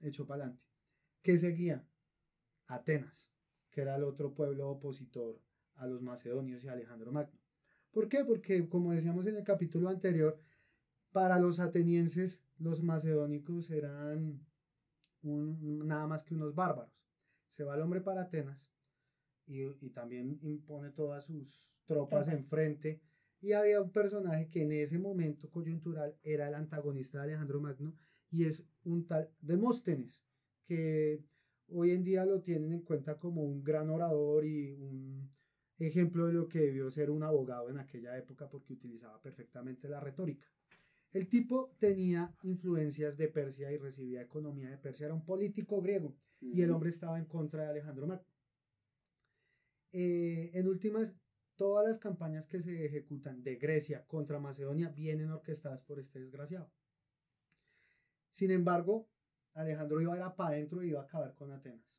echó 0.00 0.26
para 0.26 0.44
adelante. 0.44 0.64
¿Qué 1.22 1.38
seguía? 1.38 1.84
Atenas, 2.68 3.30
que 3.70 3.80
era 3.82 3.96
el 3.96 4.04
otro 4.04 4.32
pueblo 4.34 4.68
opositor 4.70 5.40
a 5.74 5.86
los 5.86 6.00
macedonios 6.00 6.64
y 6.64 6.68
a 6.68 6.72
Alejandro 6.72 7.12
Magno. 7.12 7.38
¿Por 7.90 8.08
qué? 8.08 8.24
Porque, 8.24 8.68
como 8.68 8.92
decíamos 8.92 9.26
en 9.26 9.36
el 9.36 9.44
capítulo 9.44 9.88
anterior, 9.88 10.38
para 11.12 11.38
los 11.38 11.58
atenienses, 11.60 12.42
los 12.58 12.82
macedónicos 12.82 13.70
eran 13.70 14.46
un- 15.22 15.86
nada 15.86 16.06
más 16.06 16.22
que 16.22 16.34
unos 16.34 16.54
bárbaros. 16.54 16.92
Se 17.48 17.64
va 17.64 17.74
el 17.74 17.82
hombre 17.82 18.00
para 18.00 18.22
Atenas 18.22 18.70
y, 19.46 19.62
y 19.80 19.90
también 19.90 20.38
impone 20.42 20.90
todas 20.90 21.24
sus 21.24 21.64
tropas 21.86 22.26
Tropas. 22.26 22.28
enfrente. 22.28 23.00
Y 23.40 23.52
había 23.52 23.80
un 23.80 23.90
personaje 23.90 24.48
que 24.48 24.62
en 24.62 24.72
ese 24.72 24.98
momento 24.98 25.50
coyuntural 25.50 26.16
era 26.22 26.48
el 26.48 26.54
antagonista 26.54 27.18
de 27.18 27.24
Alejandro 27.24 27.60
Magno 27.60 27.94
y 28.30 28.44
es 28.44 28.64
un 28.84 29.06
tal 29.06 29.30
Demóstenes, 29.40 30.24
que 30.66 31.22
hoy 31.68 31.90
en 31.90 32.02
día 32.02 32.24
lo 32.24 32.40
tienen 32.40 32.72
en 32.72 32.82
cuenta 32.82 33.18
como 33.18 33.42
un 33.42 33.62
gran 33.62 33.90
orador 33.90 34.44
y 34.44 34.72
un 34.74 35.30
ejemplo 35.78 36.26
de 36.26 36.32
lo 36.32 36.48
que 36.48 36.60
debió 36.60 36.90
ser 36.90 37.10
un 37.10 37.22
abogado 37.22 37.68
en 37.68 37.78
aquella 37.78 38.16
época 38.16 38.48
porque 38.48 38.72
utilizaba 38.72 39.20
perfectamente 39.20 39.88
la 39.88 40.00
retórica. 40.00 40.46
El 41.12 41.28
tipo 41.28 41.74
tenía 41.78 42.34
influencias 42.42 43.16
de 43.16 43.28
Persia 43.28 43.70
y 43.72 43.78
recibía 43.78 44.22
economía 44.22 44.70
de 44.70 44.78
Persia, 44.78 45.06
era 45.06 45.14
un 45.14 45.24
político 45.24 45.80
griego 45.80 46.14
y 46.40 46.62
el 46.62 46.70
hombre 46.70 46.90
estaba 46.90 47.18
en 47.18 47.26
contra 47.26 47.64
de 47.64 47.70
Alejandro 47.70 48.06
Magno. 48.06 48.26
Eh, 49.92 50.50
en 50.52 50.68
últimas, 50.68 51.14
todas 51.56 51.86
las 51.86 51.98
campañas 51.98 52.46
que 52.46 52.60
se 52.60 52.84
ejecutan 52.84 53.42
de 53.42 53.56
Grecia 53.56 54.04
contra 54.06 54.38
Macedonia 54.38 54.88
vienen 54.90 55.30
orquestadas 55.30 55.82
por 55.82 55.98
este 55.98 56.20
desgraciado. 56.20 56.70
Sin 58.32 58.50
embargo, 58.50 59.08
Alejandro 59.54 60.00
iba 60.00 60.14
a 60.14 60.18
ir 60.18 60.36
para 60.36 60.50
adentro 60.50 60.82
y 60.82 60.90
iba 60.90 61.00
a 61.00 61.04
acabar 61.04 61.34
con 61.34 61.50
Atenas. 61.50 61.96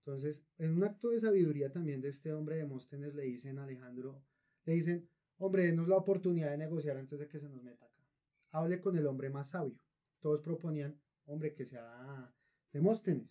Entonces, 0.00 0.44
en 0.58 0.72
un 0.72 0.84
acto 0.84 1.10
de 1.10 1.20
sabiduría 1.20 1.70
también 1.70 2.00
de 2.00 2.08
este 2.08 2.32
hombre 2.32 2.56
Demóstenes 2.56 3.14
le 3.14 3.22
dicen 3.22 3.58
a 3.58 3.64
Alejandro, 3.64 4.22
le 4.64 4.72
dicen, 4.72 5.08
hombre, 5.38 5.66
denos 5.66 5.86
la 5.86 5.96
oportunidad 5.96 6.50
de 6.50 6.58
negociar 6.58 6.96
antes 6.96 7.18
de 7.18 7.28
que 7.28 7.38
se 7.38 7.48
nos 7.48 7.62
meta 7.62 7.84
acá. 7.84 8.02
Hable 8.50 8.80
con 8.80 8.96
el 8.96 9.06
hombre 9.06 9.30
más 9.30 9.50
sabio. 9.50 9.78
Todos 10.20 10.40
proponían, 10.40 10.98
hombre, 11.26 11.54
que 11.54 11.66
sea 11.66 12.32
Demóstenes. 12.72 13.28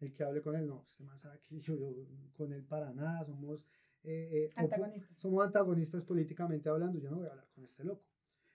El 0.00 0.14
que 0.14 0.22
hable 0.22 0.40
con 0.40 0.54
él, 0.54 0.66
no, 0.66 0.84
este 0.86 1.02
más 1.02 1.20
sabe 1.20 1.40
que 1.40 1.58
yo, 1.60 1.74
yo 1.76 1.92
con 2.32 2.52
él 2.52 2.64
para 2.64 2.92
nada, 2.92 3.24
somos, 3.24 3.66
eh, 4.04 4.28
eh, 4.32 4.50
opo- 4.56 4.60
Antagonistas. 4.74 5.18
somos 5.18 5.44
antagonistas 5.44 6.02
políticamente 6.04 6.68
hablando, 6.68 6.98
yo 6.98 7.10
no 7.10 7.16
voy 7.18 7.26
a 7.26 7.30
hablar 7.30 7.48
con 7.54 7.64
este 7.64 7.84
loco. 7.84 8.04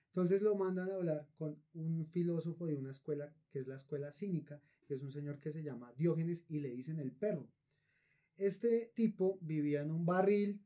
Entonces 0.07 0.41
lo 0.41 0.55
mandan 0.55 0.89
a 0.91 0.95
hablar 0.95 1.27
con 1.37 1.57
un 1.73 2.05
filósofo 2.07 2.65
de 2.67 2.75
una 2.75 2.91
escuela 2.91 3.33
que 3.51 3.59
es 3.59 3.67
la 3.67 3.75
escuela 3.75 4.11
cínica, 4.11 4.61
que 4.87 4.93
es 4.95 5.01
un 5.01 5.11
señor 5.11 5.39
que 5.39 5.51
se 5.51 5.63
llama 5.63 5.91
Diógenes 5.97 6.45
y 6.49 6.59
le 6.59 6.69
dicen 6.69 6.99
el 6.99 7.11
perro. 7.11 7.47
Este 8.37 8.91
tipo 8.95 9.37
vivía 9.41 9.81
en 9.81 9.91
un 9.91 10.05
barril. 10.05 10.61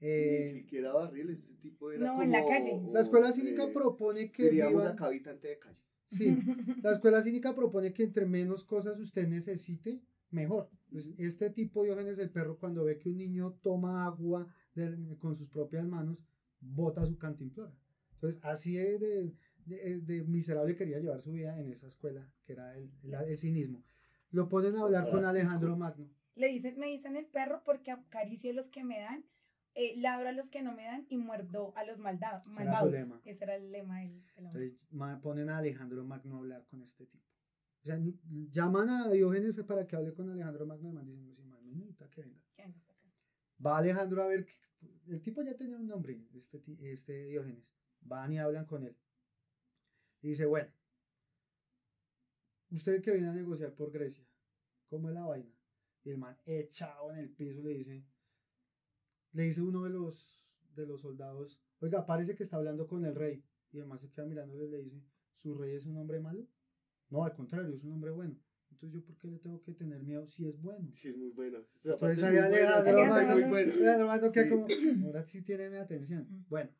eh, 0.00 0.52
Ni 0.54 0.60
siquiera 0.60 0.92
barril, 0.92 1.30
ese 1.30 1.54
tipo 1.54 1.90
era 1.90 2.04
No, 2.06 2.22
en 2.22 2.30
la 2.30 2.38
como, 2.42 2.50
calle. 2.50 2.80
la 2.92 3.00
escuela 3.00 3.32
cínica 3.32 3.64
eh, 3.64 3.72
propone 3.72 4.30
que 4.30 4.44
Diríamos 4.44 4.82
viva- 4.82 4.90
acá 4.90 5.06
habitante 5.06 5.48
de 5.48 5.58
calle. 5.58 5.78
Sí, 6.12 6.36
la 6.82 6.92
escuela 6.92 7.20
cínica 7.22 7.54
propone 7.54 7.92
que 7.92 8.04
entre 8.04 8.26
menos 8.26 8.62
cosas 8.64 9.00
usted 9.00 9.26
necesite, 9.26 10.00
mejor. 10.36 10.68
Pues, 10.92 11.10
este 11.18 11.50
tipo 11.50 11.82
Diógenes 11.82 12.18
el 12.20 12.30
perro 12.30 12.56
cuando 12.58 12.84
ve 12.84 12.98
que 12.98 13.08
un 13.08 13.16
niño 13.16 13.58
toma 13.62 14.04
agua 14.06 14.46
con 15.18 15.34
sus 15.36 15.48
propias 15.48 15.84
manos, 15.86 16.18
bota 16.60 17.04
su 17.06 17.18
cantimplora. 17.18 17.72
Entonces, 18.14 18.40
así 18.44 18.76
de, 18.76 18.98
de- 18.98 19.34
de- 19.66 20.00
de 20.00 20.22
miserable 20.24 20.76
quería 20.76 20.98
llevar 21.00 21.20
su 21.20 21.32
vida 21.32 21.58
en 21.58 21.72
esa 21.72 21.88
escuela, 21.88 22.30
que 22.44 22.52
era 22.52 22.76
el, 22.76 22.90
el- 23.02 23.14
el 23.14 23.38
cinismo. 23.38 23.82
Lo 24.30 24.48
ponen 24.48 24.76
a 24.76 24.82
hablar 24.82 25.10
con. 25.10 25.24
Alejandro 25.24 25.76
Magno. 25.76 26.08
Le 26.36 26.48
dicen, 26.48 26.78
me 26.78 26.86
dicen 26.88 27.16
el 27.16 27.26
perro 27.26 27.62
porque 27.64 27.90
acaricio 27.90 28.50
a 28.50 28.54
los 28.54 28.68
que 28.68 28.84
me 28.84 29.00
dan, 29.00 29.24
eh, 29.74 29.94
ladro 29.96 30.28
a 30.28 30.32
los 30.32 30.48
que 30.50 30.62
no 30.62 30.72
me 30.74 30.84
dan 30.84 31.06
y 31.08 31.16
muerdo 31.16 31.72
a 31.76 31.84
los 31.84 31.98
malda- 31.98 32.40
su 32.42 32.50
malvados. 32.50 32.92
lema. 32.92 33.20
Ese 33.24 33.44
era 33.44 33.56
el 33.56 33.72
lema 33.72 34.00
del, 34.00 34.22
del 34.34 34.46
hombre. 34.46 34.64
Entonces 34.66 35.20
ponen 35.22 35.48
a 35.50 35.58
Alejandro 35.58 36.04
Magno 36.04 36.36
a 36.36 36.38
hablar 36.38 36.66
con 36.70 36.82
este 36.82 37.06
tipo. 37.06 37.24
O 37.86 37.88
sea, 37.88 37.98
ni- 37.98 38.18
llaman 38.50 38.88
a 38.90 39.08
Diógenes 39.12 39.62
para 39.62 39.86
que 39.86 39.94
hable 39.94 40.12
con 40.12 40.28
Alejandro 40.28 40.66
Magno 40.66 40.88
y 40.88 40.92
man 40.92 41.06
dicen, 41.06 41.36
"Sí, 41.36 41.44
man, 41.44 41.60
necesita 41.70 42.10
que 42.10 42.20
venga. 42.22 42.40
¿Quién 42.56 42.72
está 42.72 42.92
acá? 42.94 43.08
Va 43.64 43.78
Alejandro 43.78 44.24
a 44.24 44.26
ver, 44.26 44.44
el 45.06 45.22
tipo 45.22 45.40
ya 45.42 45.56
tenía 45.56 45.76
un 45.76 45.86
nombre, 45.86 46.20
este, 46.34 46.60
este 46.80 47.26
Diógenes. 47.28 47.62
Van 48.00 48.32
y 48.32 48.40
hablan 48.40 48.66
con 48.66 48.82
él. 48.82 48.96
Y 50.20 50.30
dice, 50.30 50.46
bueno, 50.46 50.68
usted 52.72 53.00
que 53.00 53.12
viene 53.12 53.28
a 53.28 53.32
negociar 53.34 53.72
por 53.76 53.92
Grecia, 53.92 54.26
¿cómo 54.88 55.08
es 55.08 55.14
la 55.14 55.24
vaina? 55.24 55.54
Y 56.02 56.10
el 56.10 56.18
man 56.18 56.36
echado 56.44 57.12
en 57.12 57.18
el 57.18 57.30
piso 57.30 57.62
le 57.62 57.70
dice, 57.70 58.04
le 59.30 59.42
dice 59.44 59.62
uno 59.62 59.84
de 59.84 59.90
los, 59.90 60.44
de 60.74 60.86
los 60.86 61.02
soldados, 61.02 61.60
oiga, 61.78 62.04
parece 62.04 62.34
que 62.34 62.42
está 62.42 62.56
hablando 62.56 62.88
con 62.88 63.04
el 63.04 63.14
rey. 63.14 63.44
Y 63.70 63.78
además 63.78 64.00
se 64.00 64.10
queda 64.10 64.26
mirándole 64.26 64.64
y 64.66 64.70
le 64.70 64.82
dice, 64.82 65.00
¿su 65.36 65.54
rey 65.54 65.76
es 65.76 65.86
un 65.86 65.96
hombre 65.98 66.18
malo? 66.18 66.48
No, 67.10 67.24
al 67.24 67.34
contrario, 67.34 67.74
es 67.74 67.82
un 67.84 67.92
hombre 67.92 68.10
bueno. 68.10 68.36
Entonces, 68.70 69.00
¿yo 69.00 69.06
por 69.06 69.16
qué 69.18 69.28
le 69.28 69.38
tengo 69.38 69.62
que 69.62 69.72
tener 69.72 70.02
miedo 70.02 70.26
si 70.26 70.46
es 70.46 70.60
bueno? 70.60 70.90
Sí, 70.94 71.08
es 71.08 71.16
muy 71.16 71.30
bueno. 71.30 71.58
Entonces, 71.84 72.22
ahí 72.22 72.36
Alejandro 72.36 74.32
que 74.32 74.48
como, 74.48 74.66
ahora 75.06 75.24
sí 75.24 75.42
tiene 75.42 75.70
mi 75.70 75.76
atención. 75.76 76.26
Mm. 76.28 76.44
Bueno, 76.48 76.70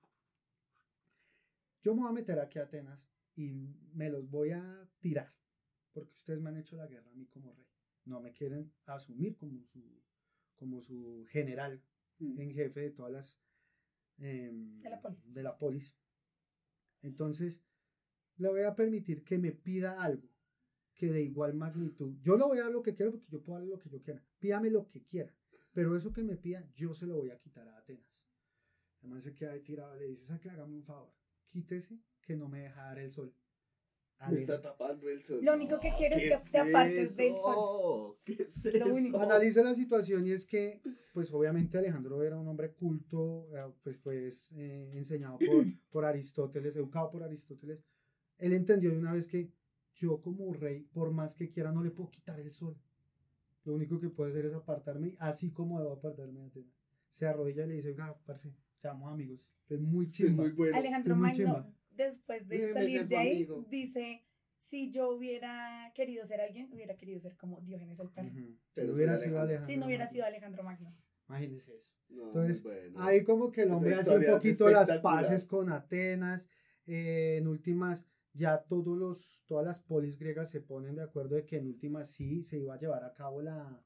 yo 1.82 1.94
me 1.94 2.00
voy 2.02 2.10
a 2.10 2.12
meter 2.12 2.38
aquí 2.40 2.58
a 2.58 2.64
Atenas 2.64 3.00
y 3.34 3.74
me 3.94 4.10
los 4.10 4.28
voy 4.28 4.50
a 4.50 4.88
tirar, 5.00 5.32
porque 5.92 6.12
ustedes 6.12 6.40
me 6.40 6.50
han 6.50 6.56
hecho 6.56 6.76
la 6.76 6.86
guerra 6.86 7.08
a 7.10 7.14
mí 7.14 7.26
como 7.26 7.52
rey. 7.52 7.66
No 8.04 8.20
me 8.20 8.32
quieren 8.32 8.72
asumir 8.86 9.36
como 9.36 9.62
su, 9.64 9.82
como 10.56 10.82
su 10.82 11.24
general 11.30 11.82
Mm. 12.18 12.40
en 12.40 12.50
jefe 12.54 12.80
de 12.80 12.90
todas 12.92 13.12
las 13.12 13.38
em, 14.18 14.80
De 14.80 14.88
la 14.88 15.00
polis. 15.02 15.34
de 15.34 15.42
la 15.42 15.58
polis. 15.58 15.98
Entonces, 17.02 17.62
le 18.38 18.48
voy 18.48 18.62
a 18.62 18.74
permitir 18.74 19.24
que 19.24 19.38
me 19.38 19.52
pida 19.52 20.00
algo 20.00 20.28
que 20.94 21.10
de 21.10 21.22
igual 21.22 21.54
magnitud. 21.54 22.14
Yo 22.22 22.36
le 22.36 22.44
voy 22.44 22.58
a 22.58 22.62
dar 22.62 22.72
lo 22.72 22.82
que 22.82 22.94
quiero 22.94 23.12
porque 23.12 23.30
yo 23.30 23.42
puedo 23.42 23.58
darle 23.58 23.70
lo 23.70 23.78
que 23.78 23.90
yo 23.90 24.02
quiera. 24.02 24.22
Pídame 24.38 24.70
lo 24.70 24.88
que 24.88 25.02
quiera. 25.04 25.32
Pero 25.72 25.94
eso 25.94 26.12
que 26.12 26.22
me 26.22 26.36
pida, 26.36 26.66
yo 26.74 26.94
se 26.94 27.06
lo 27.06 27.16
voy 27.16 27.30
a 27.30 27.38
quitar 27.38 27.68
a 27.68 27.76
Atenas. 27.76 28.10
Además 29.00 29.24
se 29.24 29.34
queda 29.34 29.52
ahí 29.52 29.60
tirado, 29.60 29.94
le 29.96 30.06
dice, 30.06 30.24
¿sabe 30.24 30.40
qué? 30.40 30.50
Hágame 30.50 30.74
un 30.74 30.84
favor. 30.84 31.12
Quítese 31.48 32.00
que 32.22 32.34
no 32.34 32.48
me 32.48 32.60
deja 32.60 32.82
dar 32.82 32.98
el 32.98 33.10
sol. 33.10 33.34
Me 34.30 34.40
está 34.40 34.62
tapando 34.62 35.08
el 35.10 35.22
sol. 35.22 35.40
Lo 35.42 35.54
único 35.54 35.78
que 35.78 35.92
quiero 35.92 36.16
es 36.16 36.22
¿qué 36.22 36.28
que 36.30 36.50
te 36.50 36.58
apartes 36.58 37.16
del 37.16 37.34
eso? 37.34 38.18
¿Qué 38.24 38.32
es 38.32 38.74
Lo 38.78 38.94
único. 38.94 39.18
eso? 39.18 39.26
Analiza 39.26 39.62
la 39.62 39.74
situación 39.74 40.26
y 40.26 40.32
es 40.32 40.46
que, 40.46 40.80
pues 41.12 41.30
obviamente 41.32 41.76
Alejandro 41.76 42.22
era 42.22 42.38
un 42.38 42.48
hombre 42.48 42.72
culto, 42.72 43.46
eh, 43.54 43.70
pues 43.82 43.98
fue 43.98 44.28
eh, 44.52 44.92
enseñado 44.94 45.38
por, 45.38 45.64
por 45.90 46.04
Aristóteles, 46.06 46.74
educado 46.76 47.10
por 47.10 47.22
Aristóteles. 47.22 47.84
Él 48.38 48.52
entendió 48.52 48.90
de 48.90 48.98
una 48.98 49.12
vez 49.12 49.26
que 49.26 49.50
yo 49.94 50.20
como 50.20 50.52
rey, 50.52 50.82
por 50.92 51.10
más 51.10 51.34
que 51.34 51.50
quiera, 51.50 51.72
no 51.72 51.82
le 51.82 51.90
puedo 51.90 52.10
quitar 52.10 52.38
el 52.40 52.50
sol. 52.52 52.76
Lo 53.64 53.74
único 53.74 53.98
que 53.98 54.08
puedo 54.10 54.30
hacer 54.30 54.46
es 54.46 54.54
apartarme, 54.54 55.16
así 55.18 55.50
como 55.50 55.80
debo 55.80 55.94
apartarme 55.94 56.40
de 56.40 56.46
Atenas. 56.46 56.74
Se 57.12 57.26
arrodilla 57.26 57.64
y 57.64 57.68
le 57.68 57.74
dice, 57.76 57.88
oiga, 57.88 58.14
parce, 58.26 58.52
seamos 58.76 59.10
amigos. 59.12 59.40
Es 59.68 59.80
muy 59.80 60.06
Sí, 60.06 60.24
chimba. 60.24 60.44
muy 60.44 60.52
bueno. 60.52 60.76
Alejandro 60.76 61.16
Magno, 61.16 61.34
chimba. 61.36 61.72
después 61.90 62.46
de 62.46 62.56
Déjeme 62.58 62.72
salir 62.74 63.08
de 63.08 63.16
ahí, 63.16 63.36
amigo. 63.36 63.66
dice, 63.70 64.22
si 64.58 64.90
yo 64.92 65.10
hubiera 65.10 65.90
querido 65.94 66.24
ser 66.26 66.40
alguien, 66.42 66.70
hubiera 66.72 66.94
querido 66.96 67.18
ser 67.20 67.36
como 67.36 67.60
Diógenes 67.62 67.98
el 67.98 68.10
perro. 68.10 68.28
Ujú. 68.28 68.56
Pero 68.74 68.86
Si 68.88 68.92
soy 68.92 68.94
hubiera 68.94 69.18
sido 69.18 69.40
Alejandro. 69.40 69.66
Si 69.66 69.76
no 69.78 69.86
hubiera 69.86 70.06
sido 70.08 70.24
Alejandro 70.26 70.62
Magno. 70.62 70.94
Imagínese 71.28 71.74
eso. 71.74 71.88
No, 72.10 72.26
Entonces, 72.28 72.62
bueno. 72.62 73.02
Ahí 73.02 73.24
como 73.24 73.50
que 73.50 73.62
el 73.62 73.72
hombre 73.72 73.94
hace 73.94 74.14
un 74.16 74.24
poquito 74.24 74.68
las 74.68 74.90
paces 75.00 75.44
con 75.44 75.72
Atenas. 75.72 76.46
eh, 76.88 77.38
en 77.38 77.48
últimas, 77.48 78.06
ya 78.36 78.62
todos 78.68 78.96
los, 78.96 79.42
todas 79.46 79.64
las 79.64 79.80
polis 79.80 80.18
griegas 80.18 80.50
se 80.50 80.60
ponen 80.60 80.96
de 80.96 81.02
acuerdo 81.02 81.36
de 81.36 81.46
que 81.46 81.56
en 81.56 81.66
últimas 81.66 82.10
sí 82.10 82.42
se 82.42 82.58
iba 82.58 82.74
a 82.74 82.78
llevar 82.78 83.04
a 83.04 83.14
cabo 83.14 83.42
la, 83.42 83.82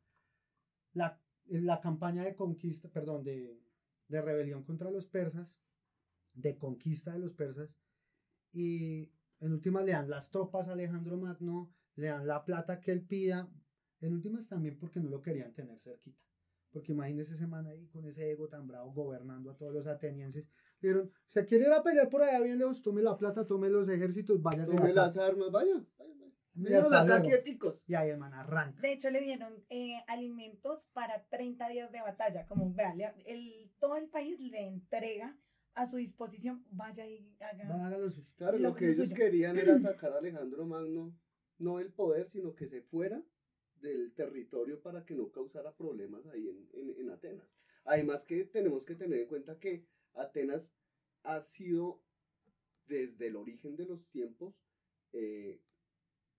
la, 0.93 1.21
la 1.47 1.81
campaña 1.81 2.25
de 2.25 2.35
conquista, 2.35 2.89
perdón, 2.89 3.25
de, 3.25 3.61
de 4.09 4.21
rebelión 4.21 4.65
contra 4.65 4.91
los 4.91 5.07
persas, 5.07 5.61
de 6.35 6.59
conquista 6.59 7.13
de 7.13 7.21
los 7.21 7.33
persas. 7.33 7.75
Y 8.53 9.11
en 9.41 9.53
últimas 9.53 9.85
le 9.85 9.93
dan 9.93 10.11
las 10.11 10.31
tropas 10.31 10.69
a 10.69 10.73
Alejandro 10.73 11.17
Magno, 11.17 11.73
le 11.97 12.09
dan 12.09 12.27
la 12.27 12.45
plata 12.45 12.81
que 12.81 12.91
él 12.93 13.03
pida. 13.03 13.49
En 14.01 14.15
últimas 14.15 14.47
también 14.49 14.79
porque 14.79 15.01
no 15.01 15.11
lo 15.11 15.23
querían 15.23 15.53
tener 15.53 15.79
cerquita. 15.79 16.25
Porque 16.73 16.93
imagínese 16.93 17.35
ese 17.35 17.47
man 17.47 17.67
ahí 17.67 17.87
con 17.89 18.07
ese 18.07 18.31
ego 18.31 18.49
tan 18.49 18.67
bravo 18.67 18.93
gobernando 18.93 19.51
a 19.51 19.57
todos 19.57 19.73
los 19.73 19.87
atenienses. 19.87 20.49
Dijeron, 20.81 21.11
se 21.27 21.45
quiere 21.45 21.65
ir 21.67 21.73
a 21.73 21.83
pelear 21.83 22.09
por 22.09 22.23
allá 22.23 22.41
bien 22.41 22.59
lejos, 22.59 22.83
tome 22.83 23.03
la 23.03 23.17
plata, 23.17 23.47
tome 23.47 23.69
los 23.69 23.89
ejércitos, 23.89 24.41
váyase 24.43 24.71
de 24.73 24.77
Tome 24.79 24.91
acá". 24.91 25.03
las 25.07 25.17
armas, 25.19 25.51
vaya. 25.51 25.75
vaya, 25.99 26.15
vaya. 26.19 26.33
Y 26.55 26.61
Menos 26.63 26.93
acá 26.93 27.23
quieticos. 27.23 27.81
Y 27.87 27.95
ahí 27.95 28.11
el 28.11 28.19
man 28.19 28.33
arranca. 28.35 28.81
De 28.81 28.93
hecho, 28.93 29.11
le 29.11 29.21
dieron 29.21 29.53
eh, 29.71 30.03
alimentos 30.09 30.85
para 30.93 31.23
30 31.29 31.69
días 31.69 31.93
de 31.93 32.01
batalla. 32.01 32.47
Como, 32.47 32.73
vea, 32.75 32.93
el, 33.27 33.71
todo 33.79 33.97
el 33.97 34.09
país 34.09 34.41
le 34.41 34.67
entrega 34.67 35.37
a 35.75 35.87
su 35.87 35.97
disposición, 35.99 36.65
vaya 36.71 37.07
y 37.07 37.37
haga. 37.41 37.69
Claro, 38.37 38.59
Lo 38.59 38.71
lo 38.71 38.75
que 38.75 38.87
ellos 38.91 39.09
suyo. 39.09 39.15
querían 39.17 39.57
era 39.57 39.79
sacar 39.79 40.13
a 40.13 40.19
Alejandro 40.19 40.67
Magno, 40.67 41.15
no 41.59 41.79
el 41.79 41.93
poder, 41.93 42.29
sino 42.31 42.55
que 42.55 42.67
se 42.67 42.83
fuera 42.83 43.23
del 43.77 44.13
territorio 44.15 44.81
para 44.83 45.05
que 45.07 45.15
no 45.15 45.31
causara 45.31 45.73
problemas 45.77 46.27
ahí 46.27 46.49
en, 46.49 46.69
en- 46.73 47.01
en 47.01 47.11
Atenas. 47.11 47.47
Además 47.85 48.25
que 48.25 48.45
tenemos 48.47 48.85
que 48.85 48.95
tener 48.97 49.21
en 49.21 49.29
cuenta 49.29 49.59
que 49.59 49.87
Atenas 50.15 50.71
ha 51.23 51.41
sido 51.41 52.03
desde 52.87 53.29
el 53.29 53.37
origen 53.37 53.77
de 53.77 53.87
los 53.87 54.09
tiempos 54.09 54.55
eh, 55.13 55.61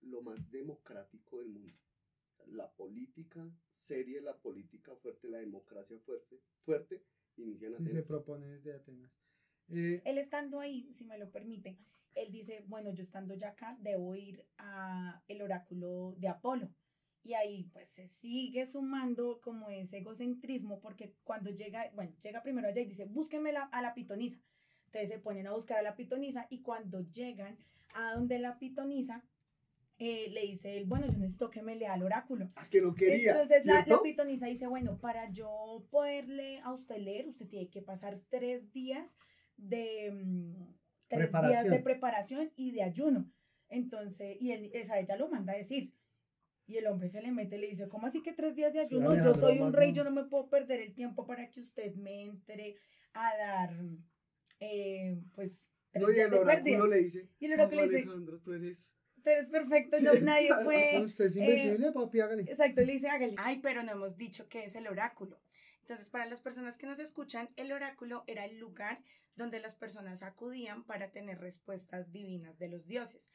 lo 0.00 0.22
más 0.22 0.50
democrático 0.50 1.38
del 1.40 1.48
mundo. 1.50 1.78
La 2.46 2.70
política 2.72 3.48
seria, 3.86 4.20
la 4.20 4.36
política 4.36 4.94
fuerte, 4.96 5.28
la 5.28 5.38
democracia 5.38 5.98
fuerte, 6.00 6.40
fuerte 6.64 7.02
inicia 7.36 7.68
en 7.68 7.76
Si 7.78 7.82
se 7.84 7.88
Atenas. 7.90 8.06
propone 8.06 8.46
desde 8.46 8.74
Atenas. 8.74 9.10
Eh, 9.68 10.02
Él 10.04 10.18
estando 10.18 10.60
ahí, 10.60 10.92
si 10.94 11.04
me 11.04 11.18
lo 11.18 11.30
permite, 11.30 11.78
él 12.14 12.30
dice, 12.30 12.62
bueno, 12.66 12.90
yo 12.92 13.02
estando 13.02 13.34
ya 13.34 13.50
acá, 13.50 13.76
debo 13.80 14.14
ir 14.14 14.44
a 14.58 15.22
el 15.28 15.40
oráculo 15.40 16.14
de 16.18 16.28
Apolo. 16.28 16.68
Y 17.24 17.34
ahí 17.34 17.64
pues 17.72 17.88
se 17.90 18.08
sigue 18.08 18.66
sumando 18.66 19.40
como 19.40 19.70
ese 19.70 19.98
egocentrismo 19.98 20.80
porque 20.80 21.14
cuando 21.24 21.50
llega, 21.50 21.90
bueno, 21.94 22.12
llega 22.22 22.42
primero 22.42 22.68
allá 22.68 22.80
y 22.80 22.86
dice, 22.86 23.04
búsquenme 23.04 23.52
la- 23.52 23.64
a 23.72 23.80
la 23.82 23.94
pitonisa. 23.94 24.38
Entonces 24.86 25.08
se 25.10 25.18
ponen 25.20 25.46
a 25.46 25.54
buscar 25.54 25.78
a 25.78 25.82
la 25.82 25.94
pitonisa 25.94 26.46
y 26.50 26.62
cuando 26.62 27.00
llegan 27.12 27.56
a 27.94 28.14
donde 28.14 28.38
la 28.38 28.58
pitonisa, 28.58 29.24
eh, 29.98 30.30
le 30.30 30.40
dice 30.42 30.76
él, 30.76 30.84
bueno, 30.86 31.06
yo 31.06 31.12
necesito 31.16 31.48
que 31.48 31.62
me 31.62 31.76
lea 31.76 31.94
el 31.94 32.02
oráculo. 32.02 32.50
Ah, 32.56 32.66
que 32.68 32.80
no 32.80 32.92
quería. 32.92 33.30
Entonces 33.32 33.64
la, 33.64 33.74
la 33.74 33.84
¿cierto? 33.84 34.02
pitonisa 34.02 34.46
dice, 34.46 34.66
bueno, 34.66 34.98
para 34.98 35.30
yo 35.30 35.86
poderle 35.90 36.58
a 36.60 36.72
usted 36.72 36.96
leer, 36.98 37.28
usted 37.28 37.46
tiene 37.46 37.68
que 37.68 37.82
pasar 37.82 38.20
tres 38.28 38.72
días 38.72 39.16
de 39.56 40.10
mm, 40.10 40.54
tres 41.08 41.20
días 41.30 41.30
Preparación. 41.30 41.70
de 41.72 41.78
preparación 41.78 42.50
y 42.56 42.72
de 42.72 42.82
ayuno. 42.82 43.30
Entonces, 43.68 44.36
y 44.40 44.50
él, 44.50 44.70
esa 44.74 44.98
ella 44.98 45.16
lo 45.16 45.28
manda 45.28 45.52
a 45.52 45.56
decir. 45.56 45.92
Y 46.72 46.78
el 46.78 46.86
hombre 46.86 47.10
se 47.10 47.20
le 47.20 47.30
mete 47.30 47.56
y 47.56 47.60
le 47.60 47.66
dice, 47.68 47.86
¿cómo 47.86 48.06
así 48.06 48.22
que 48.22 48.32
tres 48.32 48.54
días 48.56 48.72
de 48.72 48.80
Sí, 48.88 48.94
ayuno? 48.94 49.14
yo 49.14 49.34
soy 49.34 49.58
un 49.60 49.74
rey, 49.74 49.92
yo 49.92 50.04
no 50.04 50.10
me 50.10 50.24
puedo 50.24 50.48
perder 50.48 50.80
el 50.80 50.94
tiempo 50.94 51.26
para 51.26 51.50
que 51.50 51.60
usted 51.60 51.94
me 51.96 52.22
entre 52.22 52.76
a 53.12 53.36
dar, 53.36 53.74
eh, 54.60 55.20
pues, 55.34 55.58
tres 55.90 56.02
No, 56.02 56.10
y 56.10 56.14
días 56.14 56.24
el 56.26 56.30
de 56.30 56.36
pérdida. 56.38 56.78
oráculo 56.78 56.86
le 56.86 57.02
dice, 57.02 57.28
Y 57.38 57.44
el 57.44 57.52
oráculo 57.52 57.76
"Pablo 57.82 57.92
le 57.92 57.98
dice, 57.98 58.08
Alejandro, 58.08 58.40
tú 58.40 58.52
eres... 58.54 58.94
tú 59.22 59.28
eres 59.30 59.46
perfecto, 59.48 60.00
no, 60.00 60.14
nadie 60.14 60.48
puede... 60.64 61.02
usted 61.04 61.26
es 61.26 61.36
eh, 61.36 61.40
invisible, 61.40 61.92
papi, 61.92 62.20
hágale. 62.20 62.42
Exacto, 62.44 62.80
le 62.80 62.92
dice 62.94 63.08
hágale. 63.08 63.34
Ay, 63.36 63.60
pero 63.62 63.82
no 63.82 63.92
hemos 63.92 64.16
dicho 64.16 64.48
qué 64.48 64.64
es 64.64 64.74
el 64.74 64.86
oráculo. 64.88 65.38
Entonces, 65.82 66.08
para 66.08 66.24
las 66.24 66.40
personas 66.40 66.78
que 66.78 66.86
nos 66.86 67.00
escuchan, 67.00 67.50
el 67.56 67.70
oráculo 67.72 68.24
era 68.26 68.46
el 68.46 68.56
lugar 68.58 69.02
donde 69.36 69.58
las 69.60 69.74
personas 69.74 70.22
acudían 70.22 70.84
para 70.84 71.10
tener 71.10 71.38
respuestas 71.38 72.12
divinas 72.12 72.58
de 72.58 72.68
los 72.68 72.86
dioses. 72.86 73.30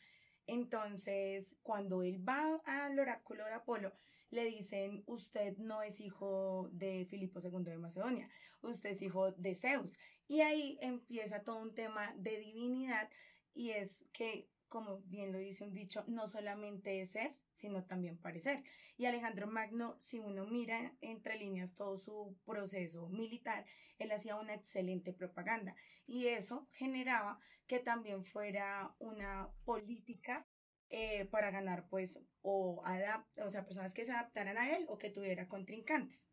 Entonces, 0.47 1.55
cuando 1.61 2.03
él 2.03 2.27
va 2.27 2.61
al 2.65 2.97
oráculo 2.97 3.45
de 3.45 3.53
Apolo, 3.53 3.93
le 4.31 4.45
dicen, 4.45 5.03
usted 5.05 5.57
no 5.57 5.81
es 5.81 5.99
hijo 5.99 6.69
de 6.71 7.05
Filipo 7.09 7.39
II 7.39 7.63
de 7.63 7.77
Macedonia, 7.77 8.29
usted 8.61 8.91
es 8.91 9.01
hijo 9.01 9.31
de 9.33 9.55
Zeus. 9.55 9.97
Y 10.27 10.41
ahí 10.41 10.77
empieza 10.81 11.43
todo 11.43 11.61
un 11.61 11.75
tema 11.75 12.13
de 12.17 12.39
divinidad 12.39 13.09
y 13.53 13.71
es 13.71 14.03
que, 14.11 14.49
como 14.67 14.99
bien 15.05 15.31
lo 15.31 15.37
dice 15.37 15.63
un 15.63 15.73
dicho, 15.73 16.03
no 16.07 16.27
solamente 16.27 17.01
es 17.01 17.11
ser, 17.11 17.35
sino 17.53 17.83
también 17.83 18.17
parecer. 18.17 18.63
Y 18.97 19.05
Alejandro 19.05 19.47
Magno, 19.47 19.97
si 19.99 20.19
uno 20.19 20.45
mira 20.45 20.93
entre 21.01 21.37
líneas 21.37 21.73
todo 21.75 21.97
su 21.97 22.35
proceso 22.45 23.07
militar, 23.09 23.65
él 23.99 24.11
hacía 24.11 24.35
una 24.35 24.55
excelente 24.55 25.13
propaganda 25.13 25.75
y 26.07 26.27
eso 26.27 26.67
generaba 26.71 27.39
que 27.67 27.79
también 27.79 28.23
fuera 28.25 28.95
una 28.97 29.49
política 29.65 30.47
eh, 30.89 31.25
para 31.25 31.51
ganar 31.51 31.87
pues 31.89 32.17
o, 32.41 32.81
o 32.81 33.49
sea, 33.51 33.65
personas 33.65 33.93
que 33.93 34.05
se 34.05 34.11
adaptaran 34.13 34.57
a 34.57 34.75
él 34.75 34.85
o 34.87 34.97
que 34.97 35.09
tuviera 35.09 35.49
contrincantes. 35.49 36.29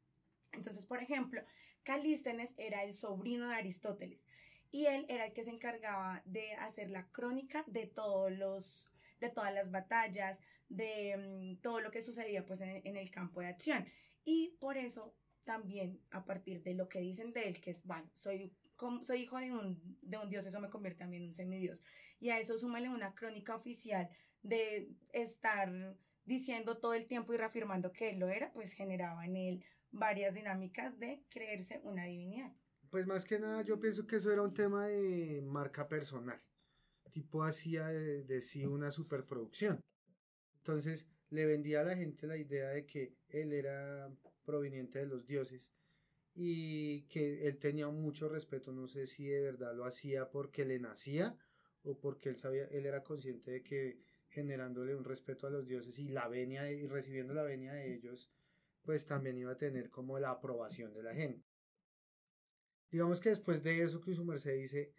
Entonces, 0.53 0.87
por 0.87 1.03
ejemplo, 1.03 1.43
Calístenes 1.83 2.55
era 2.57 2.85
el 2.85 2.95
sobrino 2.95 3.49
de 3.49 3.57
Aristóteles 3.57 4.25
y 4.71 4.87
él 4.87 5.07
era 5.09 5.27
el 5.27 5.33
que 5.33 5.45
se 5.45 5.51
encargaba 5.51 6.23
de 6.25 6.55
hacer 6.55 6.91
la 6.91 7.09
crónica 7.09 7.65
de 7.67 7.87
todos 7.87 8.33
los 8.33 8.89
de 9.21 9.31
todas 9.31 9.55
las 9.55 9.71
batallas, 9.71 10.41
de 10.69 11.17
mm, 11.17 11.63
todo 11.63 11.81
lo 11.81 11.91
que 11.91 12.03
sucedía 12.03 12.47
pues 12.47 12.61
en, 12.61 12.81
en 12.87 12.97
el 12.97 13.11
campo 13.11 13.41
de 13.41 13.49
acción. 13.49 13.87
Y 14.25 14.57
por 14.61 14.77
eso 14.77 15.15
también 15.45 16.01
a 16.11 16.25
partir 16.25 16.63
de 16.63 16.75
lo 16.75 16.89
que 16.89 17.01
dicen 17.01 17.33
de 17.33 17.49
él, 17.49 17.61
que 17.61 17.71
es, 17.71 17.85
bueno, 17.85 18.11
soy, 18.15 18.53
soy 19.03 19.23
hijo 19.23 19.39
de 19.39 19.53
un, 19.53 19.99
de 20.03 20.19
un 20.19 20.29
dios, 20.31 20.47
eso 20.47 20.61
me 20.61 20.71
convierte 20.71 21.01
también 21.01 21.23
en 21.23 21.29
un 21.29 21.35
semidios. 21.35 21.85
Y 22.21 22.31
a 22.31 22.39
eso 22.39 22.59
súmale 22.59 22.89
una 22.89 23.15
crónica 23.15 23.55
oficial 23.55 24.09
de 24.43 24.91
estar 25.13 25.97
diciendo 26.25 26.79
todo 26.79 26.95
el 26.95 27.07
tiempo 27.07 27.35
y 27.35 27.37
reafirmando 27.37 27.93
que 27.93 28.11
él 28.11 28.19
lo 28.19 28.29
era, 28.29 28.53
pues 28.53 28.73
generaba 28.73 29.25
en 29.27 29.37
él 29.37 29.65
varias 29.91 30.35
dinámicas 30.35 30.99
de 30.99 31.23
creerse 31.29 31.81
una 31.85 32.05
divinidad. 32.05 32.53
Pues 32.91 33.07
más 33.07 33.25
que 33.25 33.39
nada 33.39 33.63
yo 33.63 33.81
pienso 33.81 34.07
que 34.07 34.17
eso 34.17 34.33
era 34.33 34.43
un 34.43 34.55
tema 34.55 34.87
de 34.87 35.43
marca 35.43 35.89
personal. 35.89 36.41
Tipo 37.13 37.45
hacía 37.45 37.89
de, 37.89 38.25
de 38.25 38.41
sí 38.41 38.65
una 38.65 38.91
superproducción. 38.91 39.81
Entonces, 40.59 41.07
le 41.31 41.47
vendía 41.47 41.81
a 41.81 41.85
la 41.85 41.97
gente 41.97 42.27
la 42.27 42.37
idea 42.37 42.69
de 42.69 42.87
que 42.87 43.15
él 43.29 43.53
era 43.53 44.11
proveniente 44.45 44.99
de 44.99 45.07
los 45.07 45.27
dioses 45.27 45.63
y 46.35 47.03
que 47.03 47.47
él 47.47 47.59
tenía 47.59 47.89
mucho 47.89 48.29
respeto, 48.29 48.73
no 48.73 48.89
sé 48.89 49.07
si 49.07 49.27
de 49.27 49.41
verdad 49.41 49.75
lo 49.75 49.85
hacía 49.85 50.31
porque 50.31 50.65
le 50.65 50.81
nacía 50.81 51.37
o 51.85 51.99
porque 51.99 52.31
él 52.31 52.39
sabía, 52.39 52.65
él 52.67 52.87
era 52.87 53.05
consciente 53.05 53.53
de 53.53 53.63
que 53.63 54.01
generándole 54.29 54.97
un 54.97 55.05
respeto 55.05 55.47
a 55.47 55.51
los 55.51 55.67
dioses 55.67 55.99
y 55.99 56.09
la 56.09 56.27
venia 56.27 56.71
y 56.71 56.87
recibiendo 56.89 57.35
la 57.35 57.45
venia 57.45 57.73
de 57.75 57.95
ellos, 57.95 58.31
pues 58.83 59.07
también 59.07 59.39
iba 59.39 59.53
a 59.53 59.59
tener 59.59 59.91
como 59.91 60.19
la 60.19 60.31
aprobación 60.31 60.93
de 60.93 61.03
la 61.05 61.15
gente. 61.15 61.47
Digamos 62.91 63.21
que 63.21 63.29
después 63.29 63.63
de 63.63 63.83
eso 63.83 64.01
que 64.01 64.15
su 64.15 64.25
merced 64.25 64.57
dice, 64.57 64.93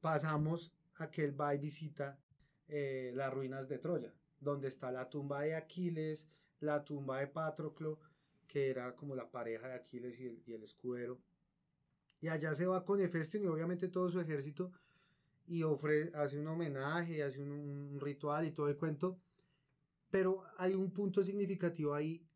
pasamos 0.00 0.72
a 0.96 1.10
que 1.10 1.24
él 1.24 1.38
va 1.38 1.54
y 1.54 1.58
visita 1.58 2.18
eh, 2.66 3.12
las 3.14 3.32
ruinas 3.32 3.68
de 3.68 3.78
Troya, 3.78 4.14
donde 4.40 4.68
está 4.68 4.90
la 4.90 5.08
tumba 5.08 5.42
de 5.42 5.54
Aquiles, 5.54 6.26
la 6.60 6.84
tumba 6.84 7.20
de 7.20 7.28
Patroclo, 7.28 8.00
que 8.48 8.70
era 8.70 8.96
como 8.96 9.14
la 9.14 9.30
pareja 9.30 9.68
de 9.68 9.74
Aquiles 9.74 10.18
y 10.18 10.52
el, 10.52 10.62
escudero. 10.64 11.20
Y 12.20 12.28
allá 12.28 12.54
se 12.54 12.66
va 12.66 12.84
con 12.84 13.00
Hefestión 13.00 13.44
y 13.44 13.46
obviamente 13.46 13.88
todo 13.88 14.08
su 14.08 14.20
ejército 14.20 14.72
y 15.46 15.62
ofrece, 15.62 16.16
hace 16.16 16.38
un 16.38 16.48
homenaje, 16.48 17.22
hace 17.22 17.40
un, 17.40 17.98
ritual 18.00 18.46
y 18.46 18.52
todo 18.52 18.68
el 18.68 18.76
cuento. 18.76 19.20
Pero 20.10 20.42
hay 20.56 20.74
un 20.74 20.90
punto 20.90 21.22
significativo 21.22 21.94
ahí 21.94 22.26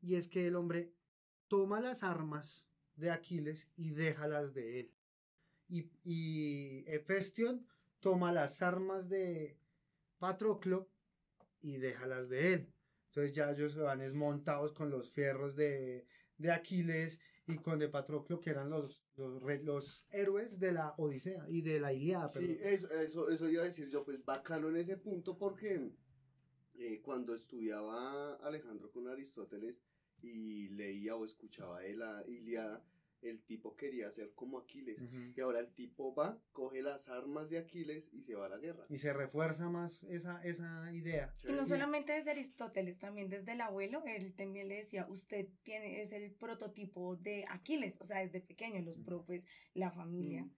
y 0.00 0.14
es 0.14 0.28
que 0.28 0.46
el 0.46 0.56
hombre 0.56 0.92
toma 1.48 1.80
las 1.80 2.02
armas 2.02 2.64
de 2.96 3.10
Aquiles 3.10 3.68
y 3.76 3.90
déjalas 3.90 4.54
de 4.54 4.80
él. 4.80 4.92
Y, 5.68 5.90
y 6.04 6.84
toma 8.00 8.32
las 8.32 8.62
armas 8.62 9.08
de 9.08 9.56
Patroclo 10.18 10.88
y 11.60 11.78
déjalas 11.78 12.28
de 12.28 12.54
él. 12.54 12.72
Entonces 13.12 13.34
ya 13.34 13.50
ellos 13.50 13.76
van 13.76 13.98
desmontados 13.98 14.72
con 14.72 14.88
los 14.88 15.10
fierros 15.12 15.54
de, 15.54 16.06
Aquiles 16.50 17.20
y 17.46 17.56
con 17.58 17.78
de 17.78 17.90
Patroclo, 17.90 18.40
que 18.40 18.48
eran 18.48 18.70
los, 18.70 19.04
los, 19.16 20.06
héroes 20.08 20.58
de 20.58 20.72
la 20.72 20.94
Odisea 20.96 21.44
y 21.50 21.60
de 21.60 21.78
la 21.78 21.92
Iliada. 21.92 22.30
Sí, 22.30 22.56
eso, 22.62 22.90
eso, 22.90 23.28
eso 23.28 23.50
iba 23.50 23.62
a 23.62 23.66
decir 23.66 23.90
yo, 23.90 24.02
pues 24.02 24.24
bacano 24.24 24.70
en 24.70 24.76
ese 24.76 24.96
punto 24.96 25.36
porque 25.36 25.92
eh, 26.76 27.02
cuando 27.02 27.34
estudiaba 27.34 28.36
Alejandro 28.36 28.90
con 28.90 29.06
Aristóteles 29.08 29.82
y 30.22 30.68
leía 30.70 31.14
o 31.14 31.26
escuchaba 31.26 31.80
de 31.80 31.94
la 31.94 32.24
Iliada, 32.26 32.82
el 33.22 33.42
tipo 33.42 33.76
quería 33.76 34.10
ser 34.10 34.32
como 34.34 34.58
Aquiles. 34.58 34.98
Y 35.34 35.40
ahora 35.40 35.60
el 35.60 35.72
tipo 35.72 36.14
va, 36.14 36.38
coge 36.52 36.82
las 36.82 37.08
armas 37.08 37.48
de 37.48 37.58
Aquiles 37.58 38.08
y 38.12 38.22
se 38.22 38.34
va 38.34 38.46
a 38.46 38.48
la 38.48 38.58
guerra. 38.58 38.84
Y 38.88 38.98
se 38.98 39.12
refuerza 39.12 39.68
más 39.68 40.02
esa, 40.04 40.42
esa 40.42 40.92
idea. 40.92 41.34
Y 41.44 41.52
no 41.52 41.64
solamente 41.66 42.12
desde 42.12 42.32
Aristóteles, 42.32 42.98
también 42.98 43.28
desde 43.28 43.52
el 43.52 43.60
abuelo, 43.60 44.02
él 44.06 44.34
también 44.34 44.68
le 44.68 44.76
decía, 44.76 45.06
usted 45.08 45.48
tiene, 45.62 46.02
es 46.02 46.12
el 46.12 46.32
prototipo 46.32 47.16
de 47.16 47.44
Aquiles, 47.48 47.96
o 48.00 48.04
sea, 48.04 48.20
desde 48.20 48.40
pequeño, 48.40 48.82
los 48.82 48.98
profes, 48.98 49.46
la 49.74 49.90
familia. 49.90 50.48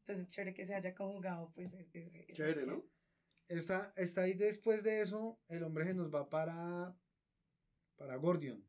Entonces, 0.00 0.28
chévere 0.28 0.54
que 0.54 0.64
se 0.64 0.74
haya 0.74 0.94
conjugado, 0.94 1.52
pues. 1.54 1.70
chévere, 2.32 2.66
¿no? 2.66 2.84
Está, 3.48 3.92
está 3.96 4.22
ahí 4.22 4.34
después 4.34 4.82
de 4.82 5.02
eso, 5.02 5.38
el 5.48 5.62
hombre 5.62 5.84
se 5.84 5.94
nos 5.94 6.12
va 6.12 6.28
para, 6.28 6.96
para 7.96 8.16
Gordion. 8.16 8.64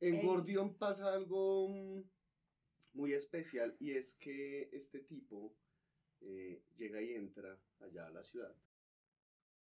En 0.00 0.24
Gordion 0.24 0.74
pasa 0.74 1.12
algo 1.12 1.68
mm, 1.68 2.02
muy 2.94 3.12
especial 3.12 3.76
y 3.80 3.92
es 3.92 4.12
que 4.12 4.68
este 4.72 5.00
tipo 5.00 5.56
eh, 6.20 6.62
llega 6.76 7.02
y 7.02 7.14
entra 7.14 7.58
allá 7.80 8.06
a 8.06 8.10
la 8.10 8.22
ciudad. 8.22 8.54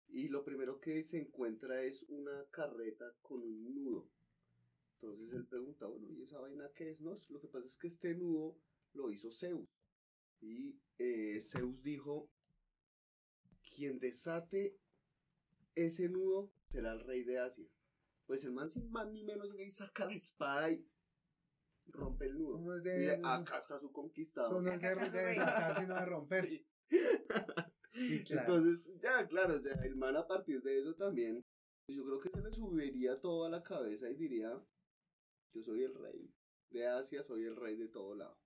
Y 0.07 0.27
lo 0.27 0.43
primero 0.43 0.79
que 0.79 1.03
se 1.03 1.17
encuentra 1.17 1.81
es 1.83 2.03
una 2.07 2.45
carreta 2.51 3.13
con 3.21 3.41
un 3.41 3.73
nudo. 3.73 4.09
Entonces 4.95 5.33
él 5.33 5.45
pregunta, 5.45 5.87
bueno, 5.87 6.09
¿y 6.11 6.21
esa 6.21 6.39
vaina 6.39 6.69
qué 6.75 6.91
es? 6.91 7.01
No, 7.01 7.17
lo 7.29 7.41
que 7.41 7.47
pasa 7.47 7.67
es 7.67 7.77
que 7.77 7.87
este 7.87 8.15
nudo 8.15 8.57
lo 8.93 9.11
hizo 9.11 9.31
Zeus. 9.31 9.67
Y 10.39 10.79
eh, 10.99 11.41
Zeus 11.41 11.81
dijo, 11.83 12.29
quien 13.75 13.99
desate 13.99 14.77
ese 15.75 16.07
nudo 16.07 16.51
será 16.67 16.93
el 16.93 17.01
rey 17.01 17.23
de 17.23 17.39
Asia. 17.39 17.67
Pues 18.25 18.43
el 18.43 18.51
man 18.51 18.69
sin 18.69 18.89
más 18.89 19.07
ni 19.09 19.23
menos 19.23 19.49
llega 19.51 19.63
y 19.63 19.71
saca 19.71 20.05
la 20.05 20.13
espada 20.13 20.71
y 20.71 20.85
rompe 21.87 22.25
el 22.25 22.37
nudo. 22.37 22.81
y 22.83 23.07
acá 23.23 23.59
está 23.59 23.79
su 23.79 23.91
conquistador. 23.91 24.63
No 24.63 24.71
es 24.71 24.81
de, 24.81 25.23
desatar, 25.23 25.79
sino 25.79 25.95
de 25.95 26.05
romper. 26.05 26.65
Entonces, 27.93 28.91
ya, 29.01 29.27
claro, 29.27 29.55
o 29.55 29.59
sea, 29.59 29.73
el 29.83 29.95
man 29.95 30.15
a 30.15 30.25
partir 30.25 30.61
de 30.61 30.79
eso 30.79 30.95
también, 30.95 31.45
yo 31.87 32.03
creo 32.05 32.19
que 32.19 32.29
se 32.29 32.41
le 32.41 32.51
subiría 32.51 33.19
todo 33.19 33.45
a 33.45 33.49
la 33.49 33.61
cabeza 33.61 34.09
y 34.09 34.15
diría, 34.15 34.59
yo 35.53 35.61
soy 35.61 35.83
el 35.83 35.93
rey 35.93 36.33
de 36.71 36.87
Asia, 36.87 37.21
soy 37.23 37.43
el 37.43 37.55
rey 37.55 37.75
de 37.75 37.87
todo 37.87 38.15
lado. 38.15 38.39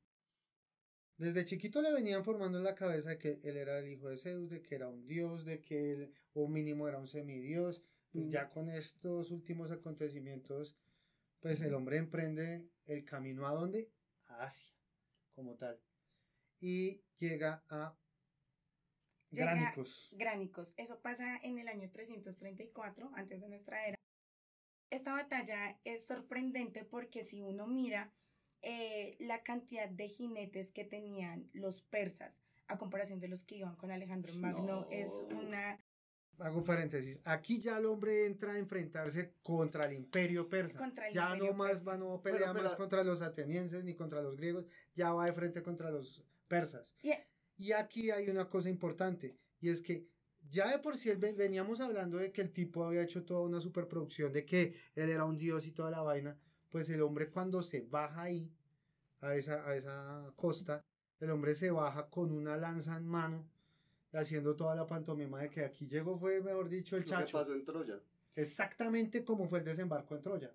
Desde 1.17 1.45
chiquito 1.45 1.81
le 1.81 1.91
venían 1.91 2.23
formando 2.23 2.59
en 2.59 2.63
la 2.63 2.75
cabeza 2.75 3.17
que 3.17 3.39
él 3.43 3.57
era 3.57 3.79
el 3.79 3.87
hijo 3.87 4.09
de 4.09 4.17
Zeus, 4.17 4.49
de 4.49 4.61
que 4.61 4.75
era 4.75 4.87
un 4.87 5.07
dios, 5.07 5.45
de 5.45 5.61
que 5.61 5.93
él, 5.93 6.13
o 6.33 6.47
mínimo 6.47 6.87
era 6.87 6.99
un 6.99 7.07
semidios, 7.07 7.81
pues 8.11 8.29
ya 8.29 8.49
con 8.49 8.69
estos 8.69 9.31
últimos 9.31 9.71
acontecimientos, 9.71 10.77
pues 11.39 11.61
el 11.61 11.73
hombre 11.73 11.97
emprende 11.97 12.67
el 12.85 13.05
camino 13.05 13.47
a 13.47 13.53
dónde? 13.53 13.89
A 14.27 14.45
Asia, 14.45 14.73
como 15.35 15.55
tal. 15.55 15.79
Y 16.59 17.01
llega 17.17 17.63
a 17.69 17.95
Gránicos. 19.31 20.09
Gránicos. 20.11 20.73
Eso 20.77 20.99
pasa 21.01 21.37
en 21.43 21.59
el 21.59 21.67
año 21.67 21.89
334, 21.91 23.11
antes 23.13 23.41
de 23.41 23.49
nuestra 23.49 23.85
era. 23.85 23.97
Esta 24.89 25.11
batalla 25.11 25.79
es 25.83 26.05
sorprendente 26.05 26.85
porque 26.85 27.23
si 27.23 27.41
uno 27.41 27.67
mira 27.67 28.13
eh, 28.61 29.17
la 29.19 29.43
cantidad 29.43 29.89
de 29.89 30.07
jinetes 30.07 30.71
que 30.71 30.85
tenían 30.85 31.49
los 31.53 31.81
persas 31.81 32.39
a 32.67 32.77
comparación 32.77 33.19
de 33.19 33.27
los 33.27 33.43
que 33.43 33.57
iban 33.57 33.75
con 33.75 33.91
Alejandro 33.91 34.33
Magno, 34.35 34.87
es 34.91 35.11
una 35.31 35.79
hago 36.39 36.63
paréntesis, 36.63 37.19
aquí 37.23 37.61
ya 37.61 37.77
el 37.77 37.85
hombre 37.85 38.25
entra 38.25 38.53
a 38.53 38.57
enfrentarse 38.57 39.33
contra 39.41 39.85
el 39.85 39.93
imperio 39.93 40.47
persa. 40.47 40.91
ya 41.13 41.35
no 41.35 41.53
más 41.53 41.87
va 41.87 41.97
no 41.97 42.21
pelea 42.21 42.53
más 42.53 42.75
contra 42.75 43.03
los 43.03 43.21
atenienses 43.21 43.83
ni 43.83 43.95
contra 43.95 44.21
los 44.21 44.37
griegos, 44.37 44.65
ya 44.95 45.13
va 45.13 45.25
de 45.25 45.33
frente 45.33 45.63
contra 45.63 45.89
los 45.89 46.23
persas. 46.47 46.95
Y 47.57 47.71
aquí 47.71 48.11
hay 48.11 48.29
una 48.29 48.49
cosa 48.49 48.69
importante, 48.69 49.35
y 49.59 49.69
es 49.69 49.81
que 49.81 50.05
ya 50.49 50.69
de 50.69 50.79
por 50.79 50.95
sí 50.97 51.11
veníamos 51.13 51.81
hablando 51.81 52.17
de 52.17 52.31
que 52.31 52.41
el 52.41 52.53
tipo 52.53 52.85
había 52.85 53.01
hecho 53.01 53.23
toda 53.23 53.41
una 53.41 53.59
superproducción, 53.59 54.31
de 54.31 54.45
que 54.45 54.75
él 54.95 55.09
era 55.09 55.25
un 55.25 55.37
dios 55.37 55.65
y 55.65 55.71
toda 55.71 55.89
la 55.89 56.01
vaina, 56.01 56.37
pues 56.69 56.89
el 56.89 57.01
hombre 57.01 57.29
cuando 57.29 57.61
se 57.61 57.81
baja 57.81 58.23
ahí, 58.23 58.51
a 59.21 59.35
esa, 59.35 59.67
a 59.67 59.75
esa 59.75 60.31
costa, 60.35 60.85
el 61.19 61.31
hombre 61.31 61.55
se 61.55 61.71
baja 61.71 62.07
con 62.07 62.31
una 62.31 62.55
lanza 62.55 62.95
en 62.95 63.07
mano 63.07 63.49
haciendo 64.13 64.55
toda 64.55 64.75
la 64.75 64.87
pantomima 64.87 65.39
de 65.39 65.49
que 65.49 65.65
aquí 65.65 65.87
llegó 65.87 66.17
fue, 66.17 66.41
mejor 66.41 66.69
dicho, 66.69 66.95
el 66.97 67.05
chacho. 67.05 67.25
¿Qué 67.25 67.33
pasó 67.33 67.53
en 67.53 67.65
Troya? 67.65 67.99
Exactamente 68.35 69.23
como 69.23 69.47
fue 69.47 69.59
el 69.59 69.65
desembarco 69.65 70.15
en 70.15 70.21
Troya. 70.21 70.51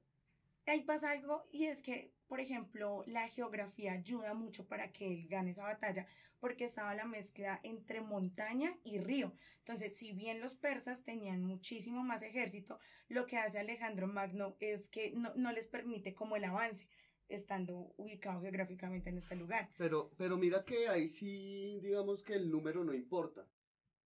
Ahí 0.66 0.82
pasa 0.82 1.10
algo 1.10 1.44
y 1.50 1.66
es 1.66 1.82
que, 1.82 2.12
por 2.28 2.38
ejemplo, 2.38 3.02
la 3.06 3.28
geografía 3.28 3.92
ayuda 3.92 4.32
mucho 4.32 4.64
para 4.64 4.92
que 4.92 5.06
él 5.06 5.26
gane 5.28 5.50
esa 5.50 5.64
batalla 5.64 6.06
porque 6.38 6.64
estaba 6.64 6.94
la 6.94 7.04
mezcla 7.04 7.60
entre 7.62 8.00
montaña 8.00 8.76
y 8.84 8.98
río. 8.98 9.32
Entonces, 9.58 9.96
si 9.96 10.12
bien 10.12 10.40
los 10.40 10.54
persas 10.54 11.04
tenían 11.04 11.42
muchísimo 11.42 12.02
más 12.02 12.22
ejército, 12.22 12.78
lo 13.08 13.26
que 13.26 13.38
hace 13.38 13.58
Alejandro 13.58 14.08
Magno 14.08 14.56
es 14.60 14.88
que 14.88 15.12
no, 15.12 15.32
no 15.36 15.52
les 15.52 15.66
permite 15.66 16.14
como 16.14 16.36
el 16.36 16.44
avance 16.44 16.88
estando 17.28 17.94
ubicado 17.96 18.40
geográficamente 18.40 19.10
en 19.10 19.18
este 19.18 19.36
lugar. 19.36 19.70
Pero, 19.78 20.10
pero 20.16 20.36
mira 20.36 20.64
que 20.64 20.88
ahí 20.88 21.08
sí, 21.08 21.80
digamos 21.80 22.22
que 22.22 22.34
el 22.34 22.50
número 22.50 22.84
no 22.84 22.94
importa. 22.94 23.48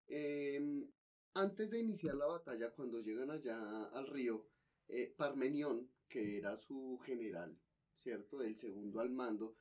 Em, 0.08 0.86
antes 1.34 1.70
de 1.70 1.80
iniciar 1.80 2.14
la 2.14 2.26
batalla, 2.26 2.70
cuando 2.70 3.00
llegan 3.00 3.30
allá 3.30 3.84
al 3.92 4.06
río, 4.06 4.46
eh, 4.88 5.12
Parmenión, 5.16 5.90
que 6.08 6.38
era 6.38 6.56
su 6.56 6.98
general, 7.04 7.58
¿cierto? 8.02 8.42
El 8.42 8.56
segundo 8.56 9.00
al 9.00 9.10
mando, 9.10 9.56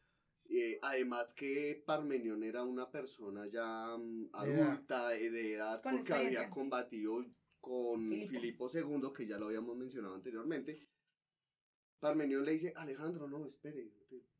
eh, 0.47 0.77
además 0.81 1.33
que 1.33 1.83
Parmenión 1.85 2.43
era 2.43 2.63
una 2.63 2.89
persona 2.91 3.47
ya 3.47 3.97
mm, 3.97 4.29
adulta, 4.33 5.09
de 5.09 5.53
edad, 5.53 5.81
porque 5.81 6.13
había 6.13 6.49
combatido 6.49 7.25
con 7.59 8.09
Filipo 8.27 8.69
II, 8.71 9.11
que 9.15 9.25
ya 9.25 9.39
lo 9.39 9.47
habíamos 9.47 9.75
mencionado 9.75 10.13
anteriormente, 10.13 10.87
Parmenión 11.99 12.45
le 12.45 12.51
dice, 12.53 12.73
Alejandro, 12.75 13.27
no, 13.27 13.45
espere, 13.45 13.89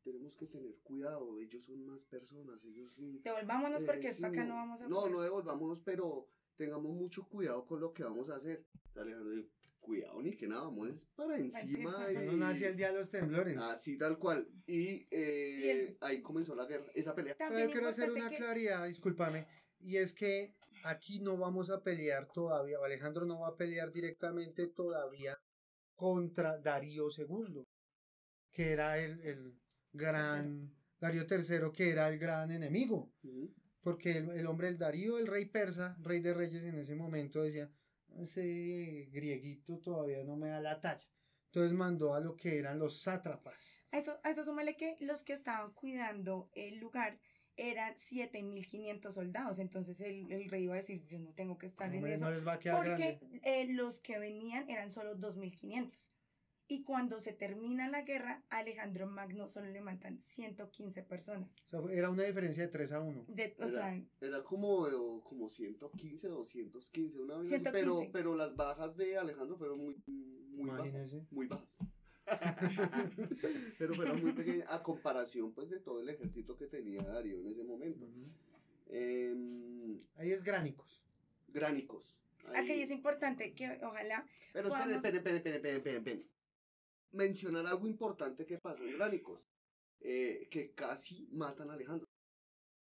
tenemos 0.02 0.36
que 0.36 0.46
tener 0.46 0.76
cuidado, 0.82 1.40
ellos 1.40 1.64
son 1.64 1.84
más 1.86 2.04
personas, 2.04 2.64
ellos... 2.64 2.94
Devolvámonos 3.24 3.82
eh, 3.82 3.86
porque 3.86 4.08
acá 4.08 4.44
no 4.44 4.54
vamos 4.54 4.80
a... 4.80 4.88
No, 4.88 5.08
no 5.08 5.22
devolvámonos, 5.22 5.80
pero 5.80 6.28
tengamos 6.56 6.92
mucho 6.92 7.26
cuidado 7.28 7.66
con 7.66 7.80
lo 7.80 7.92
que 7.92 8.04
vamos 8.04 8.30
a 8.30 8.36
hacer. 8.36 8.64
Alejandro 8.94 9.30
dice, 9.30 9.50
cuidado 9.80 10.22
ni 10.22 10.36
que 10.36 10.46
nada, 10.46 10.62
vamos 10.62 11.06
para 11.14 11.38
encima. 11.38 12.06
Y... 12.12 12.26
No 12.26 12.36
nació 12.36 12.68
el 12.68 12.76
día 12.76 12.88
de 12.88 12.98
los 12.98 13.10
temblores. 13.10 13.56
Así 13.58 13.96
tal 13.96 14.18
cual. 14.18 14.48
Y, 14.66 15.06
eh, 15.10 15.96
ahí 16.00 16.22
comenzó 16.22 16.54
la 16.54 16.66
guerra, 16.66 16.86
esa 16.94 17.14
pelea. 17.14 17.36
También 17.36 17.70
quiero 17.70 17.88
hacer 17.88 18.10
una 18.10 18.30
claridad, 18.30 18.86
discúlpame, 18.86 19.46
y 19.80 19.96
es 19.96 20.12
que 20.14 20.54
aquí 20.84 21.20
no 21.20 21.36
vamos 21.36 21.70
a 21.70 21.82
pelear 21.82 22.28
todavía, 22.32 22.78
o 22.78 22.84
Alejandro 22.84 23.26
no 23.26 23.40
va 23.40 23.48
a 23.48 23.56
pelear 23.56 23.92
directamente 23.92 24.66
todavía 24.66 25.38
contra 25.96 26.58
Darío 26.58 27.08
II, 27.10 27.66
que 28.52 28.72
era 28.72 28.98
el, 28.98 29.20
el 29.20 29.58
gran 29.92 30.72
Darío 31.00 31.26
III, 31.28 31.72
que 31.74 31.90
era 31.90 32.08
el 32.08 32.18
gran 32.18 32.50
enemigo, 32.50 33.12
porque 33.80 34.18
el, 34.18 34.30
el 34.30 34.46
hombre, 34.46 34.68
el 34.68 34.78
Darío, 34.78 35.18
el 35.18 35.26
rey 35.26 35.46
persa, 35.46 35.96
rey 36.00 36.20
de 36.20 36.34
reyes 36.34 36.62
en 36.62 36.78
ese 36.78 36.94
momento, 36.94 37.42
decía, 37.42 37.70
ese 38.18 39.08
grieguito 39.10 39.78
todavía 39.78 40.22
no 40.22 40.36
me 40.36 40.48
da 40.48 40.60
la 40.60 40.80
talla. 40.80 41.06
Entonces 41.46 41.72
mandó 41.72 42.14
a 42.14 42.20
lo 42.20 42.36
que 42.36 42.58
eran 42.58 42.78
los 42.78 43.00
sátrapas. 43.00 43.82
A 43.90 43.98
eso, 43.98 44.18
a 44.22 44.30
eso 44.30 44.44
súmale 44.44 44.76
que 44.76 44.96
los 45.00 45.22
que 45.22 45.32
estaban 45.32 45.72
cuidando 45.72 46.50
el 46.54 46.78
lugar 46.78 47.18
eran 47.56 47.94
7.500 47.96 49.12
soldados. 49.12 49.58
Entonces 49.58 50.00
el, 50.00 50.30
el 50.30 50.48
rey 50.48 50.64
iba 50.64 50.74
a 50.74 50.78
decir, 50.78 51.04
yo 51.06 51.18
no 51.18 51.32
tengo 51.32 51.58
que 51.58 51.66
estar 51.66 51.90
en 51.90 51.96
Hombre, 51.98 52.14
eso. 52.14 52.24
no 52.24 52.30
les 52.30 52.46
va 52.46 52.54
a 52.54 52.58
quedar 52.58 52.84
Porque 52.84 53.18
eh, 53.42 53.66
los 53.72 54.00
que 54.00 54.18
venían 54.18 54.68
eran 54.70 54.90
solo 54.92 55.16
2.500. 55.16 55.90
Y 56.68 56.82
cuando 56.82 57.20
se 57.20 57.32
termina 57.32 57.88
la 57.88 58.02
guerra, 58.02 58.42
Alejandro 58.50 59.06
Magno 59.06 59.46
solo 59.46 59.68
le 59.70 59.80
matan 59.80 60.18
115 60.18 61.00
personas. 61.04 61.48
O 61.66 61.68
sea, 61.68 61.80
era 61.92 62.10
una 62.10 62.24
diferencia 62.24 62.64
de 62.64 62.68
3 62.70 62.90
a 62.92 63.00
1. 63.00 63.24
De, 63.28 63.54
o 63.60 63.62
Era, 63.62 63.70
sea, 63.70 64.02
era 64.20 64.42
como, 64.42 64.88
eh, 64.88 65.20
como 65.22 65.48
115, 65.48 66.26
215, 66.26 67.20
una 67.20 67.36
vez. 67.36 67.48
115. 67.48 67.70
Pero, 67.70 68.10
pero 68.12 68.34
las 68.34 68.56
bajas 68.56 68.96
de 68.96 69.16
Alejandro 69.16 69.56
fueron 69.56 69.78
muy, 69.78 70.02
muy 70.08 70.68
bajas. 70.68 70.86
Imagínese. 70.86 71.22
Muy 71.30 71.46
bajas. 71.46 71.75
pero 73.78 73.94
fueron 73.94 74.22
muy 74.22 74.32
pequeñas 74.32 74.66
a 74.70 74.82
comparación 74.82 75.52
pues 75.52 75.70
de 75.70 75.80
todo 75.80 76.00
el 76.00 76.08
ejército 76.08 76.56
que 76.56 76.66
tenía 76.66 77.02
Darío 77.02 77.40
en 77.40 77.48
ese 77.48 77.62
momento. 77.64 78.06
Em, 78.88 80.00
Ahí 80.16 80.32
es 80.32 80.42
Gránicos. 80.42 81.02
gránicos. 81.48 82.16
Ahí- 82.48 82.62
aquí 82.70 82.82
es 82.82 82.90
importante 82.90 83.54
que 83.54 83.78
ojalá 83.84 84.26
Pero 84.52 84.68
podamos- 84.68 84.96
esperen, 84.96 85.16
esperen, 85.18 85.36
esperen, 85.36 85.56
esperen, 85.56 85.76
esperen, 85.76 85.98
esperen. 85.98 86.28
Mencionar 87.12 87.66
algo 87.66 87.86
importante 87.86 88.44
que 88.46 88.58
pasó 88.58 88.84
en 88.84 88.96
Gránicos. 88.96 89.40
eh, 90.00 90.46
que 90.50 90.72
casi 90.72 91.26
matan 91.32 91.70
a 91.70 91.72
Alejandro. 91.72 92.06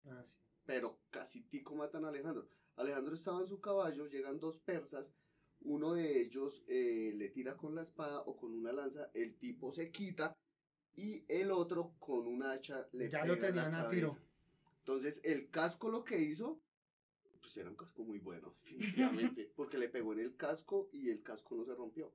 Ah, 0.05 0.21
sí. 0.27 0.33
pero 0.65 0.99
casi 1.09 1.41
tico 1.43 1.73
matan 1.73 2.03
a 2.05 2.09
Alejandro. 2.09 2.47
Alejandro 2.75 3.15
estaba 3.15 3.39
en 3.41 3.47
su 3.47 3.59
caballo, 3.61 4.05
llegan 4.07 4.39
dos 4.39 4.59
persas, 4.59 5.09
uno 5.65 5.93
de 5.93 6.21
ellos 6.21 6.63
eh, 6.67 7.13
le 7.15 7.29
tira 7.29 7.57
con 7.57 7.75
la 7.75 7.81
espada 7.81 8.21
o 8.21 8.37
con 8.37 8.53
una 8.53 8.71
lanza, 8.71 9.09
el 9.13 9.35
tipo 9.35 9.71
se 9.71 9.91
quita 9.91 10.35
y 10.95 11.25
el 11.27 11.51
otro 11.51 11.93
con 11.99 12.25
un 12.27 12.43
hacha 12.43 12.87
le 12.93 13.09
Ya 13.09 13.21
pega 13.21 13.27
lo 13.27 13.33
en 13.33 13.41
la 13.41 13.47
tenían 13.47 13.75
a 13.75 13.89
tiro. 13.89 14.17
Entonces 14.79 15.19
el 15.23 15.49
casco 15.49 15.89
lo 15.89 16.03
que 16.03 16.21
hizo, 16.21 16.61
pues 17.41 17.57
era 17.57 17.69
un 17.69 17.75
casco 17.75 18.03
muy 18.03 18.19
bueno, 18.19 18.55
definitivamente, 18.63 19.51
porque 19.55 19.77
le 19.77 19.89
pegó 19.89 20.13
en 20.13 20.19
el 20.19 20.35
casco 20.35 20.89
y 20.93 21.09
el 21.09 21.21
casco 21.23 21.55
no 21.55 21.65
se 21.65 21.73
rompió. 21.73 22.13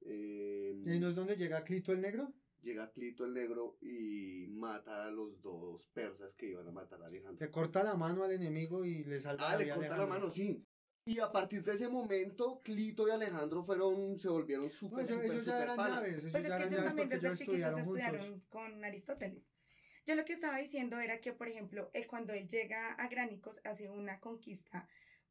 Eh, 0.00 0.74
¿Y 0.84 0.98
no 0.98 1.08
es 1.08 1.14
donde 1.14 1.36
llega 1.36 1.62
Clito 1.62 1.92
el 1.92 2.00
negro? 2.00 2.32
Llega 2.62 2.90
Clito 2.90 3.24
el 3.24 3.34
negro 3.34 3.76
y 3.80 4.46
mata 4.48 5.04
a 5.04 5.10
los 5.10 5.40
dos 5.42 5.86
persas 5.88 6.34
que 6.34 6.48
iban 6.48 6.66
a 6.66 6.72
matar 6.72 7.02
a 7.02 7.06
Alejandro. 7.06 7.44
Le 7.44 7.52
corta 7.52 7.82
la 7.82 7.94
mano 7.94 8.24
al 8.24 8.32
enemigo 8.32 8.84
y 8.84 9.04
le 9.04 9.20
salva 9.20 9.50
Ah, 9.50 9.56
le 9.56 9.64
vida 9.64 9.74
a 9.74 9.76
corta 9.76 9.96
la 9.96 10.06
mano, 10.06 10.30
sí. 10.30 10.64
Y 11.04 11.18
a 11.18 11.32
partir 11.32 11.64
de 11.64 11.72
ese 11.72 11.88
momento, 11.88 12.60
Clito 12.62 13.08
y 13.08 13.10
Alejandro 13.10 13.64
fueron, 13.64 14.18
se 14.18 14.28
volvieron 14.28 14.66
No, 14.66 14.70
súper, 14.70 15.04
ellos, 15.04 15.20
súper, 15.20 15.38
súper 15.40 15.76
panas. 15.76 16.00
Pues 16.30 16.44
es 16.44 16.52
que 16.54 16.64
ellos 16.64 16.84
también 16.84 17.08
desde 17.08 17.26
ellos 17.26 17.38
chiquitos 17.38 17.78
estudiaron 17.78 18.40
con 18.48 18.84
Aristóteles. 18.84 19.50
Yo 20.06 20.14
lo 20.14 20.24
que 20.24 20.32
estaba 20.32 20.58
diciendo 20.58 21.00
era 21.00 21.20
que, 21.20 21.32
por 21.32 21.48
ejemplo, 21.48 21.90
él 21.92 22.06
cuando 22.06 22.32
él 22.32 22.48
llega 22.48 22.92
a 22.92 23.08
Gránicos 23.08 23.60
hace 23.64 23.88
una 23.88 24.20
conquista 24.20 24.88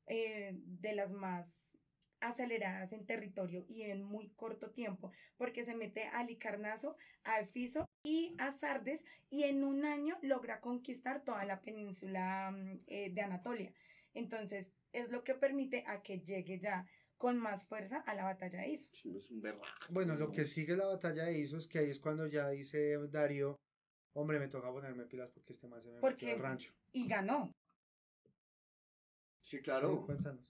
eh, 0.08 0.52
de 0.56 0.94
las 0.94 1.14
más 1.14 1.72
aceleradas 2.20 2.92
en 2.94 3.06
territorio 3.06 3.66
y 3.68 3.84
en 3.84 4.04
muy 4.04 4.30
corto 4.30 4.72
tiempo, 4.72 5.12
porque 5.38 5.66
se 5.66 5.76
mete 5.76 6.08
a 6.08 6.24
Licarnaso, 6.24 6.96
a 7.24 7.40
Efiso 7.40 7.86
y 8.04 8.36
a 8.38 8.52
Sardes 8.52 9.04
y 9.30 9.44
en 9.44 9.64
un 9.64 9.86
año 9.86 10.18
logra 10.22 10.62
conquistar 10.62 11.24
toda 11.24 11.44
la 11.46 11.62
península 11.62 12.52
mm, 12.52 12.80
eh, 12.88 13.10
de 13.12 13.22
Anatolia. 13.22 13.74
Entonces, 14.14 14.72
es 14.94 15.10
lo 15.12 15.24
que 15.24 15.34
permite 15.36 15.84
a 15.88 16.02
que 16.02 16.20
llegue 16.20 16.60
ya 16.60 16.86
con 17.18 17.38
más 17.38 17.66
fuerza 17.66 18.00
a 18.00 18.16
la 18.16 18.24
batalla 18.24 18.62
de 18.62 18.70
Iso. 18.70 18.88
Sí, 18.94 19.10
no 19.12 19.20
es 19.20 19.30
un 19.30 19.42
berraco. 19.42 19.66
Bueno, 19.90 20.16
lo 20.16 20.32
que 20.32 20.46
sigue 20.46 20.76
la 20.76 20.88
batalla 20.88 21.26
de 21.26 21.38
Isos, 21.38 21.68
que 21.68 21.80
ahí 21.80 21.90
es 21.90 22.00
cuando 22.00 22.26
ya 22.28 22.50
dice 22.50 22.98
Darío, 23.10 23.60
hombre, 24.14 24.40
me 24.40 24.48
toca 24.48 24.72
ponerme 24.72 25.06
pilas 25.06 25.30
porque 25.32 25.54
este 25.54 25.68
más 25.68 25.84
se 25.84 25.90
me 25.92 26.00
Porque- 26.00 26.26
metió 26.26 26.38
al 26.38 26.44
rancho. 26.44 26.74
Y 26.94 27.08
ganó. 27.08 27.54
Sí, 29.42 29.62
claro. 29.62 30.00
Sí, 30.00 30.06
cuéntanos. 30.06 30.42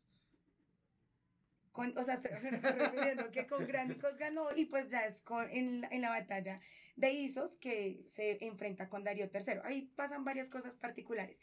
Con, 1.71 1.97
o 1.97 2.03
sea, 2.03 2.15
estoy, 2.15 2.31
estoy 2.51 2.71
refiriendo 2.71 3.31
que 3.31 3.47
con 3.47 3.65
Gránicos 3.65 4.17
ganó 4.17 4.47
y 4.55 4.65
pues 4.65 4.89
ya 4.89 5.05
es 5.05 5.21
con, 5.21 5.49
en, 5.49 5.81
la- 5.81 5.87
en 5.89 6.01
la 6.01 6.09
batalla 6.09 6.59
de 6.95 7.11
Isos 7.13 7.57
que 7.57 8.05
se 8.09 8.43
enfrenta 8.45 8.89
con 8.89 9.03
Darío 9.03 9.29
III. 9.33 9.59
Ahí 9.63 9.83
pasan 9.95 10.25
varias 10.25 10.49
cosas 10.49 10.75
particulares. 10.75 11.41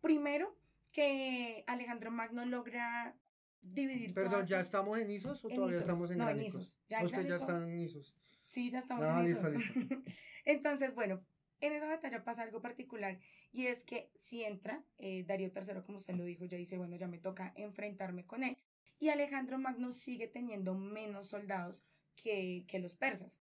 Primero, 0.00 0.56
que 0.94 1.64
Alejandro 1.66 2.10
Magno 2.10 2.46
logra 2.46 3.14
dividir 3.60 4.14
Perdón, 4.14 4.46
¿ya 4.46 4.60
estamos 4.60 4.98
en 4.98 5.10
Isos 5.10 5.44
o 5.44 5.50
en 5.50 5.56
todavía 5.56 5.78
Isos. 5.78 5.84
estamos 5.90 6.10
en 6.10 6.18
No, 6.18 6.28
en? 6.30 6.42
Isos. 6.42 6.76
Ya 6.88 7.00
en 7.00 7.06
Usted 7.06 7.18
ya 7.18 7.36
Gránico. 7.36 7.52
está 7.52 7.68
en 7.68 7.80
Isos. 7.80 8.14
Sí, 8.46 8.70
ya 8.70 8.78
estamos 8.78 9.04
Ah, 9.06 9.18
en 9.20 9.26
listo, 9.26 9.48
Isos. 9.52 9.76
listo. 9.76 9.96
Entonces, 10.44 10.94
bueno, 10.94 11.26
en 11.60 11.72
esa 11.72 11.86
batalla 11.86 12.22
pasa 12.24 12.42
algo 12.42 12.62
particular 12.62 13.18
y 13.50 13.66
es 13.66 13.84
que 13.84 14.10
si 14.14 14.44
entra 14.44 14.84
eh, 14.98 15.24
Darío 15.26 15.48
III, 15.54 15.82
como 15.84 15.98
usted 15.98 16.14
lo 16.14 16.24
dijo, 16.24 16.44
ya 16.44 16.56
dice, 16.56 16.78
bueno, 16.78 16.94
ya 16.96 17.08
me 17.08 17.18
toca 17.18 17.52
enfrentarme 17.56 18.24
con 18.24 18.44
él. 18.44 18.56
Y 19.00 19.08
Alejandro 19.08 19.58
Magno 19.58 19.92
sigue 19.92 20.28
teniendo 20.28 20.74
menos 20.74 21.28
soldados 21.28 21.84
que, 22.14 22.64
que 22.68 22.78
los 22.78 22.94
persas. 22.94 23.40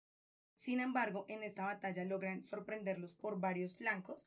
Sin 0.56 0.80
embargo, 0.80 1.26
en 1.28 1.44
esta 1.44 1.64
batalla 1.64 2.04
logran 2.04 2.42
sorprenderlos 2.42 3.14
por 3.14 3.38
varios 3.38 3.76
flancos 3.76 4.26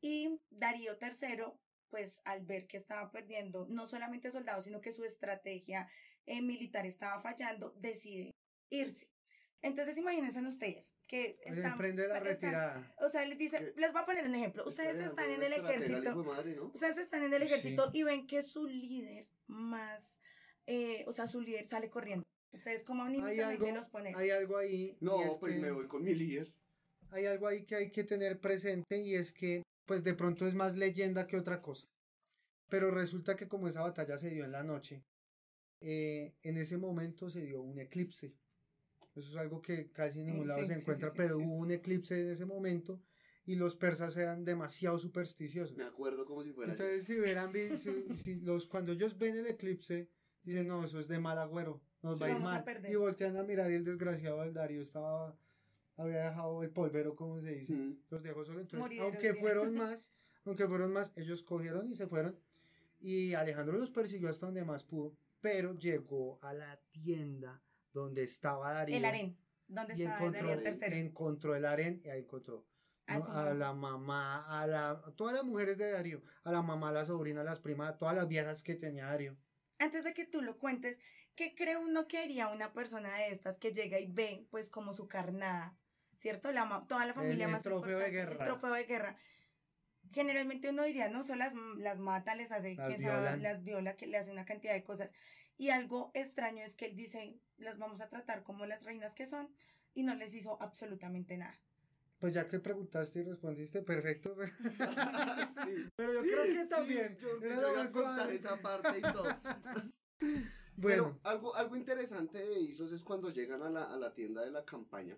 y 0.00 0.40
Darío 0.50 0.96
III, 1.00 1.52
pues 1.90 2.20
al 2.24 2.44
ver 2.44 2.66
que 2.66 2.76
estaba 2.76 3.10
perdiendo 3.10 3.66
no 3.68 3.86
solamente 3.86 4.30
soldados, 4.30 4.64
sino 4.64 4.80
que 4.80 4.92
su 4.92 5.04
estrategia 5.04 5.88
eh, 6.26 6.42
militar 6.42 6.86
estaba 6.86 7.20
fallando, 7.22 7.70
decide 7.78 8.34
irse. 8.70 9.08
Entonces 9.62 9.96
imagínense 9.96 10.40
ustedes 10.40 10.94
que 11.06 11.38
están, 11.44 11.72
emprende 11.72 12.02
la 12.08 12.18
están- 12.18 12.24
retirada. 12.24 12.94
o 12.98 13.08
sea, 13.08 13.24
les 13.24 13.38
dice, 13.38 13.58
Que- 13.58 13.80
les 13.80 13.92
voy 13.92 14.02
a 14.02 14.06
poner 14.06 14.24
un 14.26 14.34
ejemplo. 14.34 14.64
Ustedes 14.66 14.98
están 14.98 15.30
en 15.30 15.42
el 15.42 15.52
ejército, 15.52 16.14
madre, 16.24 16.56
¿no? 16.56 16.64
ustedes 16.66 16.98
están 16.98 17.22
en 17.24 17.32
el 17.32 17.40
Sí. 17.42 17.46
ejército 17.46 17.90
y 17.92 18.02
ven 18.02 18.26
que 18.26 18.42
su 18.42 18.66
líder 18.66 19.26
más, 19.46 20.20
eh, 20.66 21.04
o 21.06 21.12
sea, 21.12 21.26
su 21.26 21.40
líder 21.40 21.66
sale 21.68 21.88
corriendo. 21.90 22.24
Ustedes 22.52 22.84
como 22.84 23.02
anímicamente 23.04 23.72
los 23.72 23.88
ponen. 23.88 24.16
hay 24.16 24.30
algo 24.30 24.56
ahí. 24.56 24.96
No, 25.00 25.22
es 25.22 25.38
pues 25.38 25.54
que 25.54 25.60
me 25.60 25.70
voy 25.70 25.86
con 25.88 26.02
mi 26.04 26.14
líder. 26.14 26.52
Hay 27.10 27.26
algo 27.26 27.46
ahí 27.46 27.64
que 27.64 27.76
hay 27.76 27.90
que 27.90 28.02
tener 28.04 28.40
presente 28.40 28.98
y 28.98 29.14
es 29.14 29.32
que, 29.32 29.62
pues 29.86 30.04
de 30.04 30.14
pronto 30.14 30.46
es 30.46 30.54
más 30.54 30.76
leyenda 30.76 31.26
que 31.26 31.36
otra 31.36 31.62
cosa. 31.62 31.86
Pero 32.68 32.90
resulta 32.90 33.36
que 33.36 33.48
como 33.48 33.68
esa 33.68 33.82
batalla 33.82 34.18
se 34.18 34.30
dio 34.30 34.44
en 34.44 34.52
la 34.52 34.64
noche, 34.64 35.04
eh, 35.80 36.34
en 36.42 36.58
ese 36.58 36.76
momento 36.76 37.30
se 37.30 37.42
dio 37.42 37.60
un 37.62 37.78
eclipse. 37.78 38.34
Eso 39.14 39.30
es 39.30 39.36
algo 39.36 39.62
que 39.62 39.90
casi 39.92 40.20
en 40.20 40.26
ningún 40.26 40.48
lado 40.48 40.60
sí, 40.60 40.66
se 40.66 40.74
encuentra, 40.74 41.08
sí, 41.08 41.12
sí, 41.12 41.16
pero 41.22 41.38
sí. 41.38 41.44
hubo 41.44 41.54
un 41.54 41.70
eclipse 41.70 42.20
en 42.20 42.30
ese 42.30 42.44
momento 42.44 43.00
y 43.46 43.54
los 43.54 43.76
persas 43.76 44.16
eran 44.16 44.44
demasiado 44.44 44.98
supersticiosos. 44.98 45.76
Me 45.76 45.84
acuerdo 45.84 46.26
como 46.26 46.42
si 46.42 46.52
fuera. 46.52 46.72
Entonces, 46.72 47.06
si 47.06 47.14
verán, 47.14 47.52
si- 47.52 48.16
si 48.24 48.34
los, 48.40 48.66
cuando 48.66 48.92
ellos 48.92 49.16
ven 49.16 49.36
el 49.36 49.46
eclipse, 49.46 50.10
dicen, 50.42 50.66
no, 50.66 50.84
eso 50.84 50.98
es 50.98 51.06
de 51.08 51.18
mal 51.20 51.38
agüero, 51.38 51.80
nos 52.02 52.18
Sí, 52.18 52.22
va 52.22 52.26
a 52.26 52.30
ir 52.30 52.36
a 52.36 52.40
mal. 52.40 52.64
perder. 52.64 52.92
Y 52.92 52.96
voltean 52.96 53.36
a 53.36 53.42
mirar 53.44 53.70
y 53.70 53.74
el 53.74 53.84
desgraciado 53.84 54.40
del 54.42 54.52
Darío 54.52 54.82
estaba, 54.82 55.38
había 55.96 56.24
dejado 56.30 56.62
el 56.62 56.70
polvero, 56.70 57.14
como 57.16 57.40
se 57.40 57.50
dice, 57.52 57.72
Mm. 57.72 57.98
los 58.10 58.22
dejó 58.22 58.44
solo. 58.44 58.60
Entonces, 58.60 58.80
Murieron, 58.80 59.06
aunque 59.12 59.32
bien. 59.32 59.42
fueron 59.44 59.74
más, 59.74 60.06
aunque 60.44 60.66
fueron 60.66 60.92
más, 60.92 61.12
ellos 61.16 61.42
cogieron 61.42 61.86
y 61.88 61.94
se 61.94 62.06
fueron. 62.06 62.38
Y 63.00 63.34
Alejandro 63.34 63.76
los 63.78 63.90
persiguió 63.90 64.28
hasta 64.28 64.46
donde 64.46 64.64
más 64.64 64.84
pudo, 64.84 65.16
pero 65.40 65.74
llegó 65.78 66.38
a 66.42 66.52
la 66.54 66.78
tienda 66.90 67.62
donde 67.92 68.22
estaba 68.24 68.72
Darío. 68.72 68.96
el 68.96 69.04
harén, 69.04 69.38
donde 69.68 69.94
y 69.96 70.02
encontró, 70.02 70.48
Darío 70.48 70.70
III. 70.72 70.98
encontró 71.00 71.54
el 71.54 71.64
harén 71.64 72.00
y 72.04 72.08
ahí 72.08 72.20
encontró 72.20 72.66
A 73.06 73.18
¿no? 73.18 73.24
su 73.24 73.30
a 73.30 73.54
la 73.54 73.72
mamá, 73.72 74.44
a 74.62 74.66
la, 74.66 74.90
a 74.90 75.12
todas 75.14 75.34
las 75.34 75.44
mujeres 75.44 75.78
de 75.78 75.90
Darío, 75.90 76.22
a 76.44 76.50
la 76.52 76.62
mamá, 76.62 76.88
a 76.88 76.92
la 76.92 77.04
sobrina, 77.04 77.42
a 77.42 77.44
las 77.44 77.60
primas, 77.60 77.90
a 77.94 77.98
todas 77.98 78.16
las 78.16 78.26
viejas 78.28 78.62
que 78.62 78.74
tenía 78.74 79.06
Darío. 79.06 79.36
Antes 79.78 80.04
de 80.04 80.12
que 80.14 80.24
tú 80.26 80.40
lo 80.42 80.58
cuentes, 80.58 80.98
¿qué 81.34 81.54
cree 81.54 81.76
uno 81.76 82.08
que 82.08 82.18
haría 82.18 82.48
una 82.48 82.72
persona 82.72 83.14
de 83.16 83.28
estas 83.28 83.56
que 83.58 83.72
llega 83.72 84.00
y 84.00 84.06
ve, 84.10 84.46
pues, 84.50 84.68
como 84.70 84.92
su 84.94 85.06
carnada, 85.06 85.76
¿cierto? 86.18 86.50
La, 86.52 86.84
toda 86.88 87.04
la 87.06 87.14
familia 87.14 87.46
el 87.46 87.52
más 87.52 87.62
trofeo 87.62 87.98
de 87.98 88.06
importante, 88.08 88.16
guerra. 88.16 88.32
El 88.32 88.50
trofeo 88.50 88.72
de 88.74 88.84
guerra. 88.84 89.16
Generalmente 90.12 90.70
uno 90.70 90.84
diría, 90.84 91.08
no, 91.08 91.22
solo 91.24 91.38
las, 91.40 91.52
las 91.78 91.98
mata, 91.98 92.34
les 92.34 92.52
hace, 92.52 92.74
Las 92.74 92.86
quién 92.88 93.00
sabe, 93.00 93.20
violan. 93.20 93.42
las 93.42 93.64
viola, 93.64 93.96
que 93.96 94.06
le 94.06 94.16
hace 94.18 94.30
una 94.30 94.44
cantidad 94.44 94.72
de 94.72 94.84
cosas. 94.84 95.10
Y 95.58 95.70
algo 95.70 96.10
extraño 96.14 96.64
es 96.64 96.74
que 96.74 96.86
él 96.86 96.96
dice, 96.96 97.38
las 97.58 97.78
vamos 97.78 98.00
a 98.00 98.08
tratar 98.08 98.42
como 98.42 98.66
las 98.66 98.84
reinas 98.84 99.14
que 99.14 99.26
son, 99.26 99.48
y 99.94 100.02
no 100.02 100.14
les 100.14 100.34
hizo 100.34 100.60
absolutamente 100.62 101.36
nada. 101.36 101.58
Pues 102.18 102.32
ya 102.34 102.46
que 102.48 102.58
preguntaste 102.60 103.20
y 103.20 103.22
respondiste, 103.24 103.82
perfecto. 103.82 104.34
Sí. 105.64 105.88
Pero 105.96 106.12
yo 106.14 106.22
creo 106.22 106.44
que 106.44 106.64
Sí, 106.64 106.70
también. 106.70 107.16
yo, 107.18 107.28
era 107.42 107.54
yo 107.56 107.60
lo 107.60 107.72
iba 107.72 107.82
a 107.82 107.90
contar 107.92 108.30
esa 108.30 108.56
parte 108.60 108.98
y 108.98 109.02
todo. 109.02 109.28
Bueno, 110.78 111.14
Pero 111.14 111.20
algo, 111.24 111.54
algo 111.54 111.74
interesante 111.76 112.36
de 112.38 112.60
Isos 112.60 112.92
es 112.92 113.02
cuando 113.02 113.30
llegan 113.30 113.62
a 113.62 113.70
la, 113.70 113.84
a 113.84 113.96
la 113.96 114.12
tienda 114.12 114.42
de 114.44 114.50
la 114.50 114.62
campaña, 114.64 115.16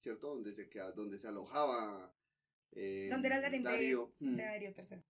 ¿cierto? 0.00 0.28
Donde 0.28 0.52
se 0.54 0.68
queda, 0.68 0.92
donde 0.92 1.18
se 1.18 1.28
alojaba. 1.28 2.14
eh, 2.72 3.08
¿Dónde 3.10 3.28
era 3.28 3.44
el 3.46 3.52
de, 3.52 3.60
Darío. 3.60 4.14
Mm. 4.20 4.36
de 4.36 4.42
Darío 4.42 4.74
III? 4.76 5.04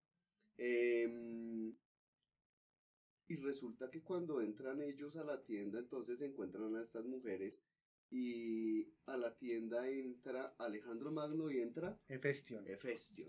Y 3.30 3.36
resulta 3.36 3.90
que 3.90 4.02
cuando 4.02 4.40
entran 4.40 4.80
ellos 4.80 5.16
a 5.16 5.24
la 5.24 5.42
tienda, 5.44 5.78
entonces 5.80 6.20
encuentran 6.22 6.74
a 6.76 6.82
estas 6.82 7.04
mujeres 7.04 7.60
y 8.10 8.88
a 9.04 9.18
la 9.18 9.36
tienda 9.36 9.86
entra 9.86 10.54
Alejandro 10.58 11.12
Magno 11.12 11.50
y 11.50 11.60
entra 11.60 12.00
Hefestion. 12.08 12.66
Hefestion. 12.66 13.28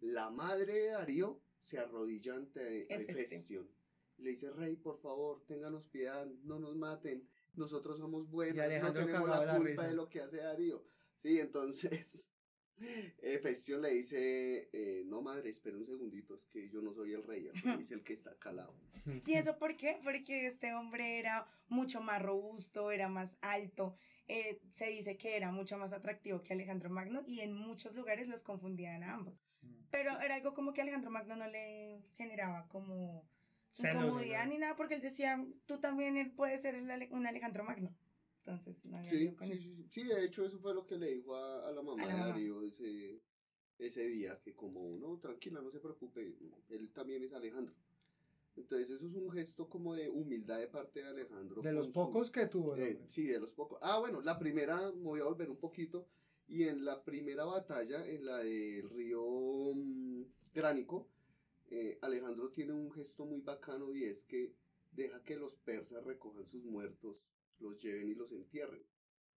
La 0.00 0.28
madre 0.30 0.72
de 0.74 0.86
Darío 0.88 1.40
se 1.62 1.78
arrodilla 1.78 2.34
ante 2.34 2.82
Hefestion. 2.92 3.18
Hefestion. 3.18 3.70
Le 4.18 4.30
dice, 4.30 4.50
rey, 4.50 4.76
por 4.76 5.00
favor, 5.00 5.42
ténganos 5.46 5.86
piedad, 5.86 6.26
no 6.44 6.58
nos 6.58 6.76
maten, 6.76 7.26
nosotros 7.54 7.98
somos 7.98 8.28
buenos, 8.30 8.56
Y 8.56 8.78
no 8.80 8.92
tenemos 8.92 9.28
la 9.28 9.56
culpa 9.56 9.58
risa. 9.58 9.86
de 9.88 9.94
lo 9.94 10.08
que 10.08 10.20
hace 10.20 10.38
Darío. 10.38 10.82
Sí, 11.22 11.38
entonces 11.40 12.28
Hefestion 13.22 13.82
le 13.82 13.90
dice, 13.94 14.70
eh, 14.72 15.02
no 15.06 15.20
madre, 15.22 15.50
espera 15.50 15.76
un 15.76 15.86
segundito, 15.86 16.34
es 16.34 16.46
que 16.46 16.68
yo 16.70 16.80
no 16.80 16.92
soy 16.94 17.12
el 17.12 17.22
rey, 17.22 17.46
el 17.46 17.60
rey 17.60 17.80
es 17.82 17.90
el 17.90 18.02
que 18.02 18.14
está 18.14 18.34
calado. 18.38 18.74
¿Y 19.26 19.34
eso 19.34 19.58
por 19.58 19.76
qué? 19.76 19.98
Porque 20.02 20.46
este 20.46 20.74
hombre 20.74 21.18
era 21.18 21.46
mucho 21.68 22.00
más 22.00 22.22
robusto, 22.22 22.90
era 22.90 23.08
más 23.08 23.36
alto. 23.40 23.96
eh, 24.28 24.60
se 24.72 24.86
dice 24.86 25.16
que 25.16 25.36
era 25.36 25.50
mucho 25.52 25.76
más 25.76 25.92
atractivo 25.92 26.42
que 26.42 26.52
Alejandro 26.52 26.88
Magno 26.88 27.22
y 27.26 27.40
en 27.40 27.52
muchos 27.52 27.94
lugares 27.94 28.28
los 28.28 28.42
confundían 28.42 29.02
a 29.02 29.14
ambos. 29.14 29.42
Pero 29.90 30.18
era 30.20 30.36
algo 30.36 30.54
como 30.54 30.72
que 30.72 30.80
Alejandro 30.82 31.10
Magno 31.10 31.34
no 31.36 31.48
le 31.48 32.02
generaba 32.16 32.66
como 32.68 33.28
incomodidad 33.78 34.46
ni 34.48 34.58
nada 34.58 34.76
porque 34.76 34.94
él 34.94 35.00
decía, 35.02 35.44
tú 35.66 35.78
también 35.80 36.34
puedes 36.36 36.60
ser 36.62 36.74
el 36.74 36.90
Ale- 36.90 37.08
un 37.12 37.26
Alejandro 37.26 37.64
Magno. 37.64 37.94
Entonces 38.38 38.84
no 38.86 38.96
había 38.96 39.10
Sí, 39.10 39.32
con 39.34 39.46
sí, 39.46 39.52
eso. 39.52 39.62
sí, 39.62 39.74
sí. 39.76 39.86
Sí, 39.90 40.04
de 40.04 40.24
hecho 40.24 40.44
eso 40.44 40.58
fue 40.58 40.74
lo 40.74 40.86
que 40.86 40.96
le 40.96 41.14
dijo 41.14 41.36
a, 41.36 41.68
a 41.68 41.72
la 41.72 41.82
mamá 41.82 42.02
A 42.02 42.06
la 42.06 42.12
de 42.12 42.18
mamá. 42.20 42.30
Darío 42.32 42.62
ese, 42.62 43.20
ese 43.78 44.06
día, 44.08 44.40
que 44.42 44.54
como, 44.54 44.96
no, 44.98 45.18
tranquila, 45.18 45.60
no 45.60 45.70
se 45.70 45.78
preocupe, 45.80 46.34
él 46.70 46.90
también 46.92 47.22
es 47.22 47.32
Alejandro. 47.32 47.74
Entonces 48.56 48.90
eso 48.90 49.06
es 49.06 49.14
un 49.14 49.30
gesto 49.30 49.68
como 49.68 49.94
de 49.94 50.08
humildad 50.08 50.58
de 50.58 50.66
parte 50.66 51.00
de 51.02 51.08
Alejandro. 51.08 51.62
De 51.62 51.72
los 51.72 51.86
su- 51.86 51.92
pocos 51.92 52.30
que 52.30 52.46
tuvo. 52.46 52.76
Eh, 52.76 52.98
sí, 53.08 53.24
de 53.26 53.38
los 53.38 53.52
pocos. 53.52 53.78
Ah, 53.82 53.98
bueno, 53.98 54.20
la 54.22 54.38
primera, 54.38 54.90
me 54.90 55.02
voy 55.04 55.20
a 55.20 55.24
volver 55.24 55.48
un 55.50 55.56
poquito, 55.58 56.08
y 56.48 56.64
en 56.64 56.84
la 56.84 57.02
primera 57.04 57.44
batalla, 57.44 58.04
en 58.06 58.24
la 58.26 58.38
del 58.38 58.88
río 58.90 59.22
mm, 59.74 60.22
Gránico, 60.52 61.08
eh, 61.70 61.98
Alejandro 62.02 62.50
tiene 62.50 62.72
un 62.72 62.90
gesto 62.90 63.24
muy 63.24 63.40
bacano 63.40 63.94
y 63.94 64.04
es 64.04 64.24
que 64.24 64.54
deja 64.90 65.22
que 65.22 65.36
los 65.36 65.56
persas 65.58 66.04
recojan 66.04 66.46
sus 66.46 66.64
muertos, 66.64 67.16
los 67.58 67.80
lleven 67.80 68.08
y 68.08 68.14
los 68.14 68.32
entierren. 68.32 68.84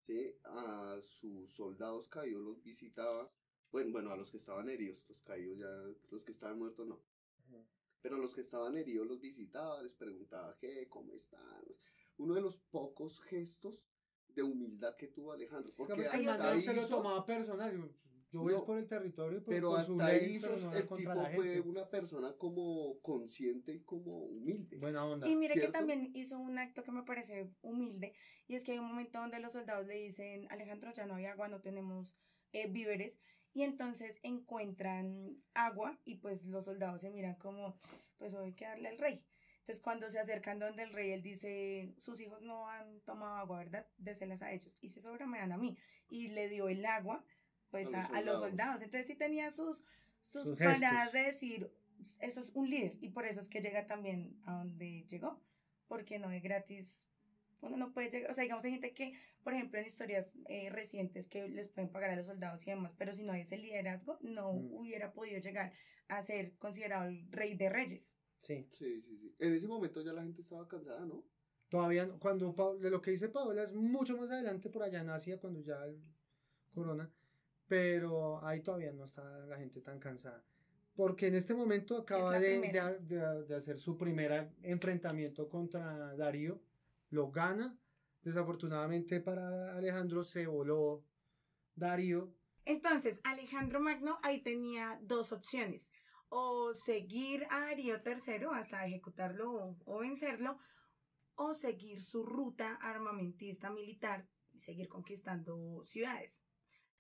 ¿sí? 0.06 0.34
A 0.44 1.00
sus 1.02 1.52
soldados 1.52 2.08
caídos 2.08 2.42
los 2.42 2.62
visitaba, 2.62 3.30
bueno, 3.72 3.90
bueno, 3.90 4.12
a 4.12 4.16
los 4.16 4.30
que 4.30 4.38
estaban 4.38 4.68
heridos, 4.68 5.04
los 5.08 5.20
caídos 5.22 5.58
ya, 5.58 5.68
los 6.10 6.24
que 6.24 6.32
estaban 6.32 6.58
muertos 6.58 6.86
no. 6.86 7.02
Pero 8.00 8.16
los 8.16 8.34
que 8.34 8.40
estaban 8.40 8.76
heridos 8.76 9.06
los 9.06 9.20
visitaba, 9.20 9.82
les 9.82 9.92
preguntaba 9.94 10.56
qué, 10.58 10.88
cómo 10.88 11.14
están. 11.14 11.64
Uno 12.16 12.34
de 12.34 12.40
los 12.40 12.58
pocos 12.58 13.20
gestos 13.20 13.84
de 14.28 14.42
humildad 14.42 14.96
que 14.96 15.08
tuvo 15.08 15.32
Alejandro. 15.32 15.74
Porque 15.76 15.94
Digamos 15.94 16.36
que 16.38 16.42
ahí 16.42 16.62
se 16.62 16.72
lo 16.72 16.86
tomaba 16.86 17.26
personal. 17.26 17.94
Yo, 18.32 18.42
voy 18.42 18.52
No, 18.52 18.64
por 18.64 18.78
el 18.78 18.86
territorio, 18.86 19.42
pues, 19.42 19.56
pero 19.56 19.70
por 19.70 19.84
su 19.84 19.92
hasta 20.00 20.12
ley, 20.12 20.36
ahí 20.36 20.38
no 20.38 20.72
el 20.72 20.88
tipo 20.88 21.24
fue 21.34 21.60
una 21.60 21.88
persona 21.88 22.32
como 22.38 23.00
consciente 23.00 23.74
y 23.74 23.80
como 23.80 24.18
humilde. 24.18 24.76
Buena 24.76 25.04
onda. 25.04 25.28
Y 25.28 25.34
mire 25.34 25.54
que 25.54 25.68
también 25.68 26.12
hizo 26.14 26.38
un 26.38 26.58
acto 26.58 26.84
que 26.84 26.92
me 26.92 27.02
parece 27.02 27.50
humilde, 27.62 28.14
y 28.46 28.54
es 28.54 28.62
que 28.62 28.72
hay 28.72 28.78
un 28.78 28.86
momento 28.86 29.18
donde 29.18 29.40
los 29.40 29.52
soldados 29.52 29.86
le 29.86 29.94
dicen, 29.94 30.46
Alejandro, 30.50 30.92
ya 30.92 31.06
no 31.06 31.16
hay 31.16 31.26
agua, 31.26 31.48
no 31.48 31.60
tenemos 31.60 32.14
eh, 32.52 32.68
víveres, 32.68 33.18
y 33.52 33.62
entonces 33.62 34.20
encuentran 34.22 35.36
agua, 35.54 35.98
y 36.04 36.16
pues 36.16 36.44
los 36.44 36.66
soldados 36.66 37.00
se 37.00 37.10
miran 37.10 37.34
como, 37.34 37.80
pues 38.18 38.32
hoy 38.34 38.46
hay 38.46 38.54
que 38.54 38.64
darle 38.64 38.90
al 38.90 38.98
rey. 38.98 39.24
Entonces 39.60 39.82
cuando 39.82 40.08
se 40.10 40.18
acercan 40.18 40.58
donde 40.58 40.84
el 40.84 40.92
rey, 40.92 41.10
él 41.10 41.22
dice, 41.22 41.94
sus 41.98 42.20
hijos 42.20 42.42
no 42.42 42.68
han 42.68 43.00
tomado 43.00 43.36
agua, 43.36 43.58
¿verdad? 43.58 43.86
Déselas 43.98 44.42
a 44.42 44.52
ellos, 44.52 44.76
y 44.80 44.90
si 44.90 45.00
sobra 45.00 45.26
me 45.26 45.38
dan 45.38 45.52
a 45.52 45.58
mí. 45.58 45.76
Y 46.08 46.28
le 46.28 46.48
dio 46.48 46.68
el 46.68 46.84
agua, 46.86 47.24
pues 47.70 47.92
A 47.94 48.06
a, 48.06 48.08
los 48.08 48.12
a 48.18 48.20
los 48.22 48.40
soldados. 48.40 48.82
Entonces 48.82 49.06
sí 49.06 49.14
tenía 49.14 49.50
sus, 49.50 49.82
sus, 50.26 50.44
Sus 50.44 50.58
paradas 50.58 51.12
de 51.12 51.22
decir, 51.22 51.70
eso 52.20 52.40
es 52.40 52.50
un 52.54 52.68
líder, 52.70 52.96
y 53.00 53.10
por 53.10 53.26
eso 53.26 53.40
es 53.40 53.48
que 53.48 53.60
llega 53.60 53.86
también 53.86 54.40
a 54.44 54.54
donde 54.58 55.04
llegó 55.08 55.40
porque 55.88 56.18
no 56.18 56.30
es 56.30 56.42
gratis. 56.42 57.04
Uno 57.62 57.76
no 57.76 57.92
puede 57.92 58.10
llegar, 58.10 58.30
o 58.30 58.34
sea, 58.34 58.42
digamos, 58.42 58.64
hay 58.64 58.70
gente 58.70 58.94
que, 58.94 59.12
por 59.42 59.52
ejemplo, 59.52 59.78
en 59.78 59.86
historias 59.86 60.30
eh, 60.48 60.70
recientes 60.70 61.28
que 61.28 61.46
les 61.48 61.68
pueden 61.68 61.90
pagar 61.90 62.10
a 62.10 62.16
los 62.16 62.26
soldados 62.26 62.62
y 62.66 62.70
demás, 62.70 62.92
pero 62.96 63.14
si 63.14 63.22
no 63.22 63.32
hay 63.32 63.42
ese 63.42 63.58
liderazgo, 63.58 64.18
no 64.22 64.52
Mm. 64.54 64.72
hubiera 64.72 65.12
podido 65.12 65.38
llegar 65.40 65.72
a 66.08 66.22
ser 66.22 66.56
considerado 66.58 67.08
el 67.08 67.30
rey 67.30 67.54
de 67.56 67.68
reyes. 67.68 68.16
Sí. 68.40 68.66
Sí, 68.72 69.02
sí, 69.02 69.18
sí. 69.18 69.34
En 69.38 69.52
ese 69.52 69.68
momento 69.68 70.00
ya 70.02 70.12
la 70.14 70.22
gente 70.22 70.40
estaba 70.40 70.66
cansada, 70.66 71.04
¿no? 71.04 71.22
Todavía, 71.68 72.06
no- 72.06 72.18
cuando 72.18 72.52
de 72.80 72.90
lo 72.90 73.02
que 73.02 73.10
dice 73.10 73.28
Paola 73.28 73.62
es 73.62 73.72
mucho 73.74 74.16
más 74.16 74.30
adelante 74.30 74.70
por 74.70 74.82
allá 74.82 75.02
en 75.02 75.10
Asia, 75.10 75.38
cuando 75.38 75.60
ya 75.60 75.84
el 75.84 76.00
corona, 76.72 77.12
pero 77.70 78.44
ahí 78.44 78.60
todavía 78.62 78.92
no 78.92 79.04
está 79.04 79.22
la 79.46 79.56
gente 79.56 79.80
tan 79.80 80.00
cansada. 80.00 80.42
Porque 80.96 81.28
en 81.28 81.36
este 81.36 81.54
momento 81.54 81.96
acaba 81.98 82.32
de- 82.40 82.56
de- 83.00 83.44
de 83.44 83.54
hacer 83.54 83.78
su 83.78 83.96
primer 83.96 84.50
enfrentamiento 84.62 85.48
contra 85.48 86.16
Darío, 86.16 86.60
lo 87.10 87.30
gana. 87.30 87.78
Desafortunadamente 88.22 89.20
para 89.20 89.76
Alejandro 89.76 90.24
se 90.24 90.46
voló 90.48 91.04
Darío. 91.76 92.34
Entonces, 92.64 93.20
Alejandro 93.22 93.78
Magno 93.80 94.18
ahí 94.24 94.42
tenía 94.42 94.98
dos 95.02 95.30
opciones. 95.30 95.92
O 96.28 96.74
seguir 96.74 97.46
a 97.50 97.60
Darío 97.60 97.98
III 98.04 98.46
hasta 98.52 98.84
ejecutarlo 98.84 99.52
o, 99.52 99.76
o 99.84 99.98
vencerlo, 100.00 100.58
o 101.36 101.54
seguir 101.54 102.02
su 102.02 102.24
ruta 102.24 102.74
armamentista 102.82 103.70
militar 103.70 104.26
y 104.52 104.60
seguir 104.60 104.88
conquistando 104.88 105.82
ciudades. 105.84 106.42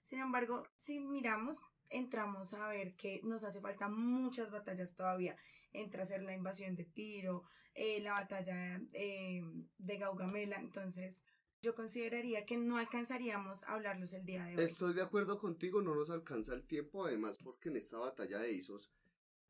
Sin 0.02 0.20
embargo, 0.20 0.64
si 0.78 1.00
miramos, 1.00 1.58
entramos 1.88 2.52
a 2.54 2.68
ver 2.68 2.94
que 2.96 3.20
nos 3.24 3.44
hace 3.44 3.60
falta 3.60 3.88
muchas 3.88 4.50
batallas 4.50 4.94
todavía. 4.94 5.36
Entra 5.72 6.02
a 6.02 6.06
ser 6.06 6.22
la 6.22 6.34
invasión 6.34 6.74
de 6.76 6.84
Tiro, 6.84 7.44
eh, 7.74 8.00
la 8.00 8.12
batalla 8.12 8.80
eh, 8.92 9.42
de 9.78 9.98
Gaugamela. 9.98 10.56
Entonces, 10.56 11.24
yo 11.62 11.74
consideraría 11.74 12.46
que 12.46 12.56
no 12.56 12.78
alcanzaríamos 12.78 13.62
a 13.64 13.74
hablarlos 13.74 14.12
el 14.14 14.24
día 14.24 14.44
de 14.44 14.56
hoy. 14.56 14.64
Estoy 14.64 14.94
de 14.94 15.02
acuerdo 15.02 15.38
contigo, 15.38 15.82
no 15.82 15.94
nos 15.94 16.10
alcanza 16.10 16.54
el 16.54 16.66
tiempo, 16.66 17.04
además 17.04 17.36
porque 17.42 17.68
en 17.68 17.76
esta 17.76 17.98
batalla 17.98 18.38
de 18.38 18.52
Isos, 18.52 18.90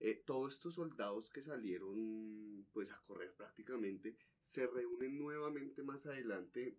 eh, 0.00 0.22
todos 0.26 0.54
estos 0.54 0.74
soldados 0.74 1.30
que 1.30 1.42
salieron 1.42 2.66
pues 2.72 2.90
a 2.90 3.00
correr 3.06 3.34
prácticamente, 3.36 4.16
se 4.40 4.66
reúnen 4.66 5.18
nuevamente 5.18 5.82
más 5.82 6.04
adelante 6.06 6.78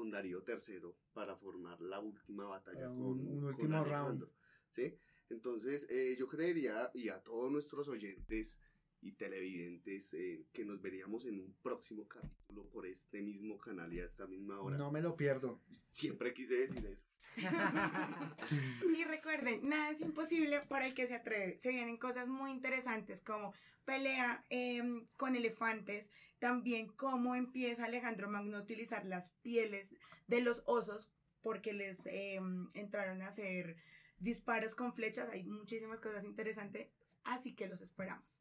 con 0.00 0.10
Darío 0.10 0.42
III 0.48 0.80
para 1.12 1.36
formar 1.36 1.78
la 1.82 2.00
última 2.00 2.46
batalla 2.46 2.86
Para 2.86 2.88
con, 2.94 3.02
un- 3.02 3.26
con 3.26 3.44
último 3.44 3.84
round. 3.84 4.26
¿sí? 4.74 4.94
Entonces 5.28 5.86
eh, 5.90 6.16
yo 6.18 6.26
creería, 6.26 6.90
y 6.94 7.10
a 7.10 7.22
todos 7.22 7.52
nuestros 7.52 7.86
oyentes 7.86 8.56
y 9.02 9.12
televidentes, 9.12 10.14
eh, 10.14 10.46
que 10.54 10.64
nos 10.64 10.80
veríamos 10.80 11.26
en 11.26 11.38
un 11.38 11.54
próximo 11.62 12.08
capítulo 12.08 12.66
por 12.70 12.86
este 12.86 13.20
mismo 13.20 13.58
canal 13.58 13.92
y 13.92 14.00
a 14.00 14.06
esta 14.06 14.26
misma 14.26 14.58
hora. 14.62 14.78
No 14.78 14.90
me 14.90 15.02
lo 15.02 15.14
pierdo. 15.16 15.60
Siempre 15.92 16.32
quise 16.32 16.54
decir 16.66 16.86
eso. 16.86 17.06
Y 18.96 19.04
recuerden, 19.04 19.68
nada 19.68 19.90
es 19.90 20.00
imposible 20.00 20.60
para 20.62 20.86
el 20.86 20.94
que 20.94 21.06
se 21.06 21.14
atreve. 21.14 21.58
Se 21.58 21.70
vienen 21.70 21.96
cosas 21.96 22.28
muy 22.28 22.50
interesantes 22.50 23.20
como 23.20 23.54
pelea 23.84 24.44
em, 24.50 25.06
con 25.16 25.36
elefantes, 25.36 26.10
también 26.38 26.88
cómo 26.88 27.34
empieza 27.34 27.84
Alejandro 27.84 28.28
Magno 28.28 28.58
a 28.58 28.62
utilizar 28.62 29.04
las 29.04 29.30
pieles 29.42 29.94
de 30.26 30.40
los 30.40 30.62
osos 30.66 31.08
porque 31.42 31.72
les 31.72 32.00
em, 32.06 32.70
entraron 32.74 33.22
a 33.22 33.28
hacer 33.28 33.76
disparos 34.18 34.74
con 34.74 34.92
flechas. 34.92 35.28
Hay 35.30 35.44
muchísimas 35.44 36.00
cosas 36.00 36.24
interesantes, 36.24 36.88
así 37.24 37.54
que 37.54 37.66
los 37.66 37.80
esperamos. 37.80 38.40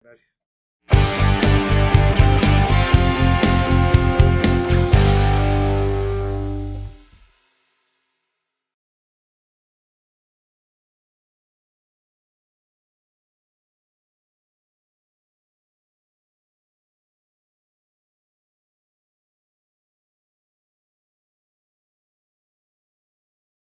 Gracias. 0.00 0.41